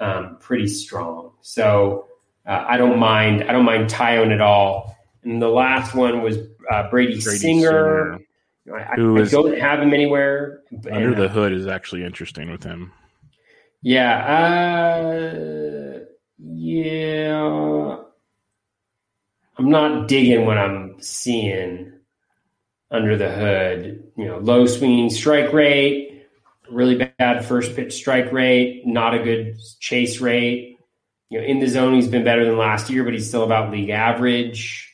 [0.00, 1.32] um, pretty strong.
[1.42, 2.06] So
[2.46, 4.96] uh, I don't mind I don't mind Taillon at all.
[5.22, 6.38] And the last one was
[6.70, 8.18] uh, Brady, Brady Singer.
[8.74, 10.62] I, Who I is- don't have him anywhere.
[10.90, 12.92] Under and, the uh, hood is actually interesting with him.
[13.82, 16.00] Yeah, uh,
[16.38, 17.96] yeah.
[19.58, 21.92] I'm not digging what I'm seeing
[22.90, 24.02] under the hood.
[24.16, 26.26] You know, low swinging strike rate,
[26.70, 30.78] really bad first pitch strike rate, not a good chase rate.
[31.30, 33.72] You know, in the zone, he's been better than last year, but he's still about
[33.72, 34.85] league average.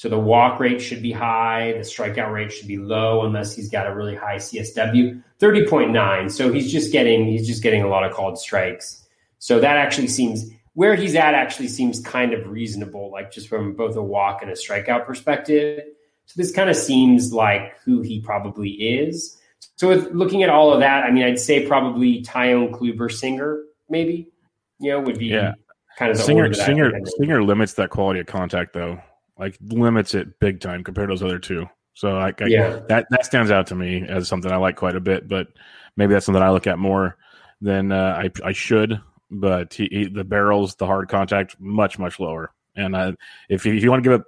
[0.00, 1.72] So the walk rate should be high.
[1.72, 6.32] The strikeout rate should be low unless he's got a really high CSW, 30.9.
[6.32, 9.06] So he's just getting he's just getting a lot of called strikes.
[9.40, 13.74] So that actually seems where he's at actually seems kind of reasonable, like just from
[13.74, 15.82] both a walk and a strikeout perspective.
[16.24, 19.36] So this kind of seems like who he probably is.
[19.76, 23.64] So with looking at all of that, I mean, I'd say probably Taillon Kluber Singer,
[23.90, 24.30] maybe,
[24.78, 25.52] you know, would be Yeah.
[25.98, 27.10] kind of the Singer Singer think I'd go.
[27.18, 28.98] Singer limits that quality of contact though.
[29.40, 31.66] Like limits it big time compared to those other two.
[31.94, 32.78] So I, I Yeah.
[32.88, 35.26] that that stands out to me as something I like quite a bit.
[35.26, 35.48] But
[35.96, 37.16] maybe that's something I look at more
[37.60, 39.00] than uh, I I should.
[39.30, 42.52] But he, he, the barrels, the hard contact, much much lower.
[42.76, 43.12] And uh,
[43.48, 44.26] if you, if you want to give it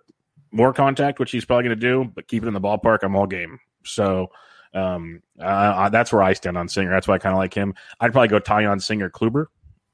[0.51, 3.17] more contact, which he's probably going to do, but keep it in the ballpark, I'm
[3.17, 3.59] all game.
[3.85, 4.29] So
[4.75, 6.91] um, uh, that's where I stand on Singer.
[6.91, 7.75] That's why I kind of like him.
[8.01, 9.47] I'd probably go Taillon Singer Kluber.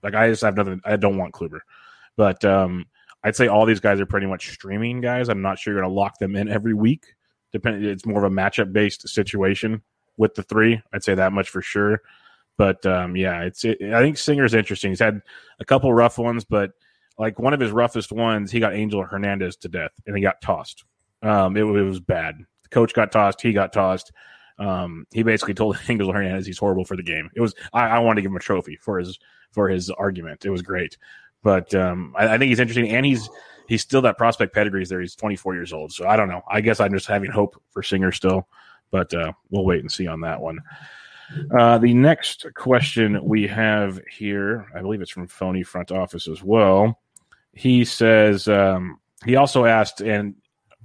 [0.02, 0.80] Like I just have nothing.
[0.84, 1.60] I don't want Kluber,
[2.16, 2.86] but um,
[3.28, 5.28] I'd say all these guys are pretty much streaming guys.
[5.28, 7.04] I'm not sure you're going to lock them in every week.
[7.52, 7.84] Depend.
[7.84, 9.82] It's more of a matchup based situation
[10.16, 10.80] with the three.
[10.94, 12.00] I'd say that much for sure.
[12.56, 13.66] But um, yeah, it's.
[13.66, 14.90] It, I think Singer's interesting.
[14.90, 15.20] He's had
[15.60, 16.70] a couple rough ones, but
[17.18, 20.40] like one of his roughest ones, he got Angel Hernandez to death, and he got
[20.40, 20.84] tossed.
[21.22, 22.38] Um, it, it was bad.
[22.62, 23.42] The coach got tossed.
[23.42, 24.10] He got tossed.
[24.58, 27.28] Um, he basically told Angel Hernandez he's horrible for the game.
[27.36, 27.54] It was.
[27.74, 29.18] I, I wanted to give him a trophy for his
[29.52, 30.46] for his argument.
[30.46, 30.96] It was great.
[31.42, 33.28] But um, I, I think he's interesting, and he's
[33.68, 35.00] he's still that prospect pedigree there.
[35.00, 36.42] He's 24 years old, so I don't know.
[36.50, 38.48] I guess I'm just having hope for Singer still,
[38.90, 40.58] but uh, we'll wait and see on that one.
[41.56, 46.42] Uh, the next question we have here, I believe it's from Phony Front Office as
[46.42, 46.98] well.
[47.52, 50.34] He says um, he also asked, and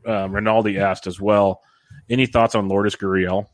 [0.06, 1.62] uh, Rinaldi asked as well,
[2.10, 3.47] any thoughts on Lourdes Gurriel?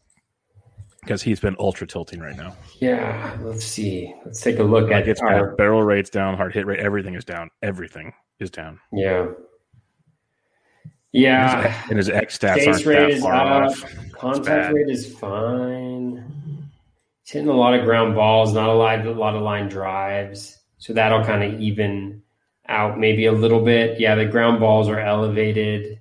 [1.01, 2.55] Because he's been ultra tilting right now.
[2.79, 4.13] Yeah, let's see.
[4.25, 7.15] Let's take a look Like at it's our barrel rates down, hard hit rate, everything
[7.15, 7.49] is down.
[7.61, 8.79] Everything is down.
[8.91, 9.27] yeah.
[11.11, 11.83] Yeah.
[11.89, 13.73] and his X stats aren't rate is up.
[14.11, 16.23] Contact rate is fine.
[17.23, 20.57] He's hitting a lot of ground balls, not a lot, a lot of line drives.
[20.77, 22.21] So that'll kind of even
[22.67, 23.99] out maybe a little bit.
[23.99, 25.98] Yeah, the ground balls are elevated.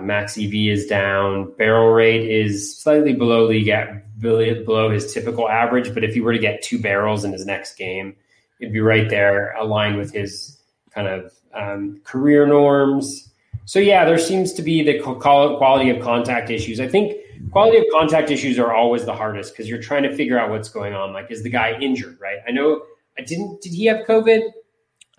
[0.00, 1.52] Uh, max EV is down.
[1.58, 5.92] Barrel rate is slightly below league at below his typical average.
[5.94, 8.16] But if he were to get two barrels in his next game,
[8.60, 10.58] it'd be right there, aligned with his
[10.90, 13.32] kind of um, career norms.
[13.64, 16.80] So yeah, there seems to be the quality of contact issues.
[16.80, 17.16] I think
[17.50, 20.68] quality of contact issues are always the hardest because you're trying to figure out what's
[20.68, 21.12] going on.
[21.12, 22.18] Like, is the guy injured?
[22.20, 22.38] Right?
[22.46, 22.82] I know.
[23.18, 23.60] I didn't.
[23.60, 24.40] Did he have COVID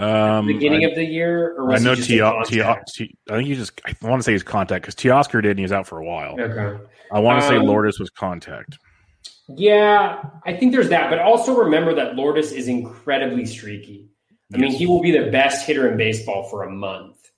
[0.01, 2.01] Um, beginning I, of the year, or I know T.
[2.01, 2.17] T.
[2.87, 3.79] T- I think he just.
[3.85, 6.05] I want to say he's contact because Teoscar did, and he was out for a
[6.05, 6.39] while.
[6.39, 6.83] Okay.
[7.11, 8.79] I want to say Um, Lourdes was contact.
[9.47, 14.09] Yeah, I think there's that, but also remember that Lourdes is incredibly streaky.
[14.53, 17.31] I mean, he will be the best hitter in baseball for a month.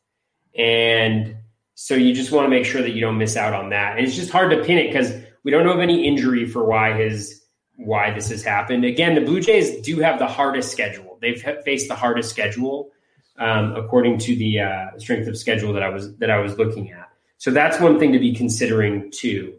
[0.57, 1.35] And
[1.75, 3.97] so you just want to make sure that you don't miss out on that.
[3.97, 5.13] And it's just hard to pin it because
[5.43, 7.41] we don't know of any injury for why his
[7.75, 8.85] why this has happened.
[8.85, 11.12] Again, the Blue Jays do have the hardest schedule.
[11.23, 12.91] They've faced the hardest schedule
[13.39, 16.91] um, according to the uh, strength of schedule that I was that I was looking
[16.91, 17.09] at.
[17.37, 19.55] So that's one thing to be considering too.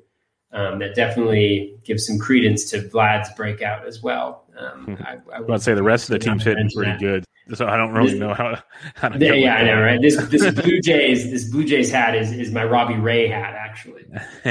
[0.53, 4.45] Um, that definitely gives some credence to Vlad's breakout as well.
[4.57, 7.01] Um, I, I I'd say the rest of the team's hitting pretty that.
[7.01, 8.59] good, so I don't really This- know how.
[8.95, 10.01] how to go yeah, I know, right?
[10.01, 14.05] This this Blue Jays this Blue Jays hat is is my Robbie Ray hat actually.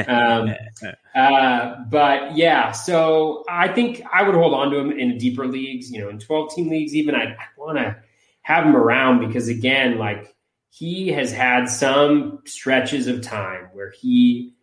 [0.07, 0.53] Um,
[1.15, 5.91] uh, but yeah, so I think I would hold on to him in deeper leagues,
[5.91, 6.95] you know, in twelve team leagues.
[6.95, 7.95] Even I, I want to
[8.44, 10.36] have him around because again, like
[10.70, 14.53] he has had some stretches of time where he.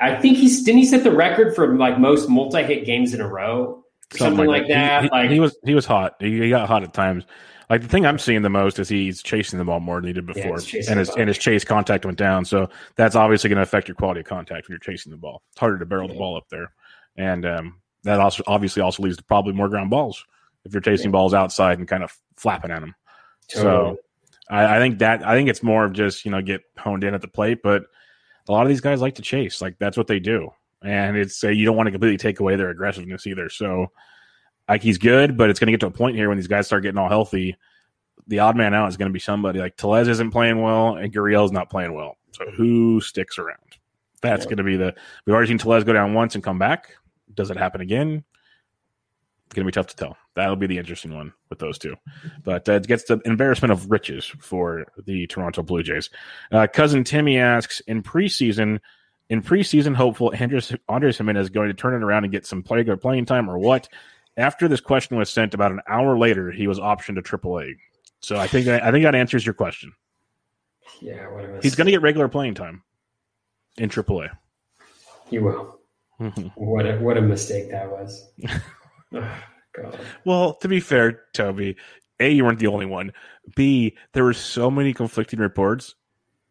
[0.00, 3.26] I think he's didn't he set the record for like most multi-hit games in a
[3.26, 5.02] row, something, something like, that.
[5.02, 6.14] He, like he was he was hot.
[6.20, 7.24] He got hot at times.
[7.70, 10.12] Like the thing I'm seeing the most is he's chasing the ball more than he
[10.14, 12.44] did before, yeah, and his and his chase contact went down.
[12.46, 15.42] So that's obviously going to affect your quality of contact when you're chasing the ball.
[15.52, 16.14] It's harder to barrel yeah.
[16.14, 16.72] the ball up there,
[17.16, 20.24] and um, that also obviously also leads to probably more ground balls
[20.64, 21.12] if you're chasing yeah.
[21.12, 22.94] balls outside and kind of flapping at them.
[23.48, 23.96] Totally.
[23.96, 23.98] So
[24.50, 27.14] I, I, think that I think it's more of just you know get honed in
[27.14, 27.84] at the plate, but
[28.48, 30.50] a lot of these guys like to chase, like that's what they do,
[30.82, 33.50] and it's uh, you don't want to completely take away their aggressiveness either.
[33.50, 33.88] So
[34.68, 36.66] like he's good, but it's going to get to a point here when these guys
[36.66, 37.56] start getting all healthy.
[38.26, 41.12] The odd man out is going to be somebody like Tellez isn't playing well and
[41.12, 42.16] Gurriel's not playing well.
[42.32, 43.58] So who sticks around?
[44.20, 44.50] That's yeah.
[44.50, 44.94] going to be the.
[45.24, 46.96] We've already seen Tellez go down once and come back.
[47.34, 48.24] Does it happen again?
[49.46, 50.16] It's going to be tough to tell.
[50.34, 51.96] That'll be the interesting one with those two.
[52.44, 56.10] But uh, it gets the embarrassment of riches for the Toronto Blue Jays.
[56.52, 58.78] Uh, Cousin Timmy asks in preseason,
[59.30, 62.62] in preseason hopeful Andres, Andres Gimenez is going to turn it around and get some
[62.68, 63.88] regular playing time or what?
[64.38, 67.74] After this question was sent, about an hour later, he was optioned to AAA.
[68.20, 69.92] So I think I think that answers your question.
[71.00, 71.60] Yeah, whatever.
[71.62, 72.82] he's going to get regular playing time
[73.76, 74.30] in AAA.
[75.28, 75.78] He will.
[76.20, 76.48] Mm-hmm.
[76.56, 78.28] What a, what a mistake that was.
[79.14, 79.42] oh,
[79.72, 80.00] God.
[80.24, 81.76] Well, to be fair, Toby,
[82.18, 83.12] a you weren't the only one.
[83.54, 85.94] B there were so many conflicting reports.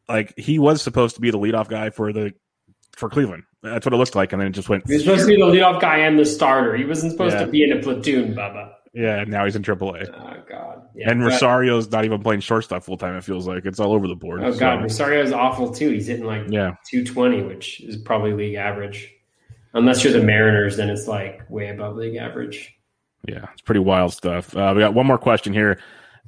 [0.07, 2.33] Like he was supposed to be the leadoff guy for the
[2.95, 3.43] for Cleveland.
[3.63, 4.87] That's what it looked like, and then it just went.
[4.87, 6.75] He was supposed to be the leadoff guy and the starter.
[6.75, 7.45] He wasn't supposed yeah.
[7.45, 8.73] to be in a platoon, Bubba.
[8.93, 10.09] Yeah, now he's in AAA.
[10.13, 10.87] Oh God!
[10.95, 13.15] Yeah, and Rosario's not even playing shortstop full time.
[13.15, 14.43] It feels like it's all over the board.
[14.43, 14.81] Oh God, so.
[14.83, 15.89] Rosario's awful too.
[15.89, 19.13] He's hitting like yeah two twenty, which is probably league average.
[19.73, 22.75] Unless you're the Mariners, then it's like way above league average.
[23.27, 24.55] Yeah, it's pretty wild stuff.
[24.55, 25.79] Uh, we got one more question here.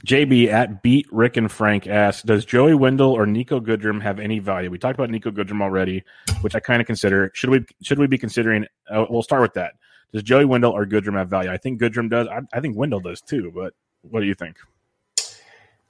[0.06, 4.40] JB at Beat Rick and Frank asks, does Joey Wendle or Niko Goodrum have any
[4.40, 4.70] value?
[4.70, 6.04] We talked about Niko Goodrum already,
[6.42, 7.32] which I kind of consider.
[7.34, 8.66] Should we should we be considering?
[8.90, 9.74] Uh, we'll start with that.
[10.14, 11.52] Does Joey Wendle or Goodrum have value?
[11.52, 12.28] I think Goodrum does.
[12.28, 13.52] I, I think Wendle does too.
[13.54, 14.58] But what do you think?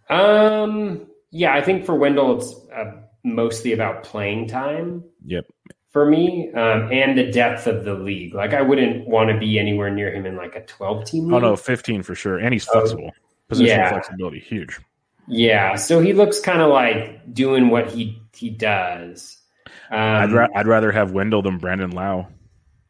[0.09, 1.07] Um.
[1.31, 5.03] Yeah, I think for Wendle, it's uh, mostly about playing time.
[5.25, 5.45] Yep.
[5.91, 8.33] For me, um, and the depth of the league.
[8.33, 11.25] Like, I wouldn't want to be anywhere near him in like a twelve team.
[11.25, 11.35] League.
[11.35, 13.11] Oh no, fifteen for sure, and he's flexible.
[13.51, 13.89] Yeah.
[13.89, 14.79] flexibility, huge.
[15.27, 19.37] Yeah, so he looks kind of like doing what he he does.
[19.91, 22.27] Um, I'd, ra- I'd rather have Wendle than Brandon Lowe.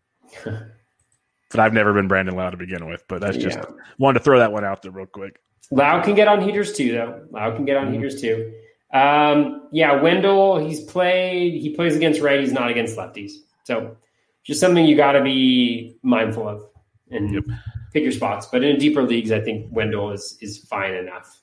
[0.44, 3.04] but I've never been Brandon Lowe to begin with.
[3.08, 3.66] But that's just yeah.
[3.98, 5.40] wanted to throw that one out there real quick.
[5.72, 7.26] Lowe can get on heaters too, though.
[7.32, 7.96] Lowe can get on mm-hmm.
[7.96, 8.54] heaters too.
[8.94, 11.62] Um, yeah, Wendle, he's played.
[11.62, 13.32] He plays against righties, not against lefties.
[13.66, 13.98] So
[14.44, 16.64] just something you got to be mindful of
[17.12, 17.44] and yep.
[17.94, 18.48] Pick your spots.
[18.48, 21.42] But in deeper leagues, I think Wendle is is fine enough.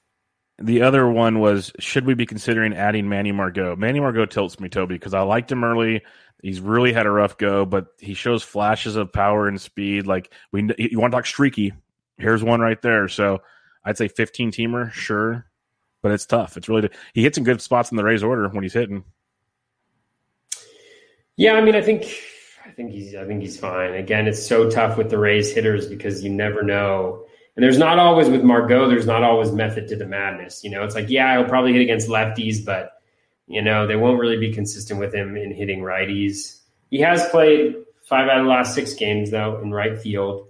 [0.59, 3.77] The other one was should we be considering adding Manny Margot?
[3.77, 6.03] Manny Margot tilts me, Toby, because I liked him early.
[6.43, 10.07] He's really had a rough go, but he shows flashes of power and speed.
[10.07, 11.73] Like we, you want to talk streaky?
[12.19, 13.09] Here's one right there.
[13.09, 13.43] So
[13.85, 15.47] I'd say 15 teamer, sure,
[16.03, 16.57] but it's tough.
[16.57, 19.05] It's really he hits in good spots in the Rays order when he's hitting.
[21.37, 22.07] Yeah, I mean, I think
[22.67, 23.95] I think he's I think he's fine.
[23.95, 27.25] Again, it's so tough with the Rays hitters because you never know.
[27.55, 30.63] And there's not always with Margot, there's not always method to the madness.
[30.63, 32.93] You know, it's like, yeah, he'll probably hit against lefties, but
[33.47, 36.61] you know, they won't really be consistent with him in hitting righties.
[36.91, 37.77] He has played
[38.09, 40.49] five out of the last six games though in right field.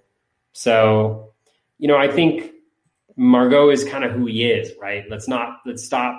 [0.52, 1.34] So,
[1.78, 2.50] you know, I think
[3.16, 5.04] Margot is kind of who he is, right?
[5.10, 6.14] Let's not let's stop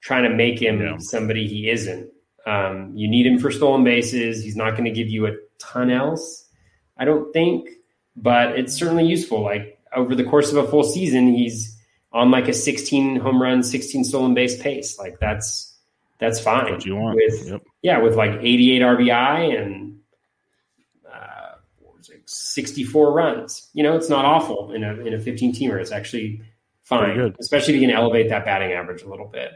[0.00, 0.96] trying to make him yeah.
[0.98, 2.10] somebody he isn't.
[2.46, 4.42] Um, you need him for stolen bases.
[4.42, 6.48] He's not going to give you a ton else,
[6.96, 7.68] I don't think,
[8.16, 9.42] but it's certainly useful.
[9.42, 11.76] Like over the course of a full season, he's
[12.12, 14.98] on like a 16 home run, 16 stolen base pace.
[14.98, 15.76] Like that's
[16.18, 16.64] that's fine.
[16.64, 17.16] That's what you want.
[17.16, 17.62] With yep.
[17.82, 19.98] yeah, with like 88 RBI and
[21.10, 21.52] uh,
[22.26, 23.68] 64 runs.
[23.72, 25.80] You know, it's not awful in a in a 15 teamer.
[25.80, 26.42] It's actually
[26.82, 29.52] fine, especially if you can elevate that batting average a little bit.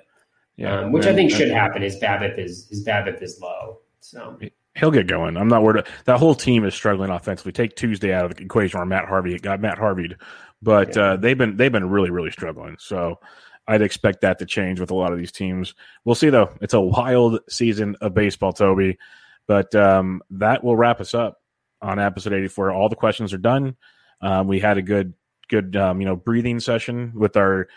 [0.57, 1.83] Yeah, um, which I think should happen.
[1.83, 4.39] His BABIP is his BABIP is low, so
[4.77, 5.37] he'll get going.
[5.37, 5.85] I'm not worried.
[6.05, 7.53] That whole team is struggling offensively.
[7.53, 10.17] Take Tuesday out of the equation, or Matt Harvey got Matt Harveyed,
[10.63, 11.03] but yeah.
[11.03, 12.77] uh, they've been they've been really really struggling.
[12.79, 13.19] So
[13.67, 15.75] I'd expect that to change with a lot of these teams.
[16.05, 16.51] We'll see though.
[16.61, 18.99] It's a wild season of baseball, Toby.
[19.47, 21.41] But um, that will wrap us up
[21.83, 22.73] on episode 84.
[22.73, 23.77] All the questions are done.
[24.21, 25.15] Um, we had a good
[25.49, 27.69] good um, you know breathing session with our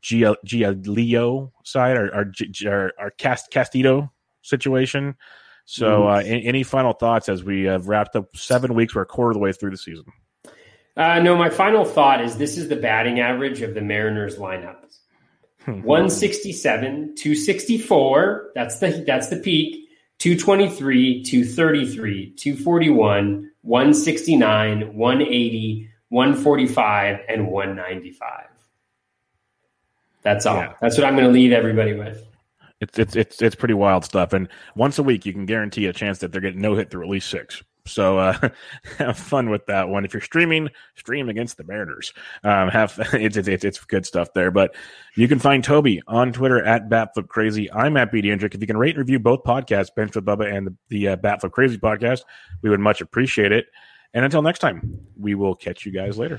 [0.00, 0.36] Gia,
[1.64, 2.32] side, our our,
[2.66, 4.10] our, our Cast, Castito
[4.42, 5.16] situation.
[5.64, 8.94] So, uh, any, any, final thoughts as we have wrapped up seven weeks?
[8.94, 10.06] We're a quarter of the way through the season.
[10.96, 14.76] Uh, no, my final thought is this is the batting average of the Mariners lineup.
[15.64, 15.82] Hmm.
[15.82, 18.52] 167, 264.
[18.54, 19.88] That's the that's the peak.
[20.18, 28.46] 223, 233, 241, 169, 180, 145, and 195.
[30.28, 30.56] That's all.
[30.56, 30.74] Yeah.
[30.82, 32.22] That's what I'm going to leave everybody with.
[32.82, 34.34] It's it's it's it's pretty wild stuff.
[34.34, 34.46] And
[34.76, 37.08] once a week, you can guarantee a chance that they're getting no hit through at
[37.08, 37.62] least six.
[37.86, 38.50] So uh,
[38.98, 40.04] have fun with that one.
[40.04, 42.12] If you're streaming, stream against the Mariners.
[42.44, 44.50] Um, have it's, it's it's good stuff there.
[44.50, 44.76] But
[45.16, 47.72] you can find Toby on Twitter at Batflip Crazy.
[47.72, 48.54] I'm at BD Hendrick.
[48.54, 51.16] If you can rate and review both podcasts, Bench with Bubba and the, the uh,
[51.16, 52.20] Batflip Crazy podcast,
[52.60, 53.64] we would much appreciate it.
[54.12, 56.38] And until next time, we will catch you guys later.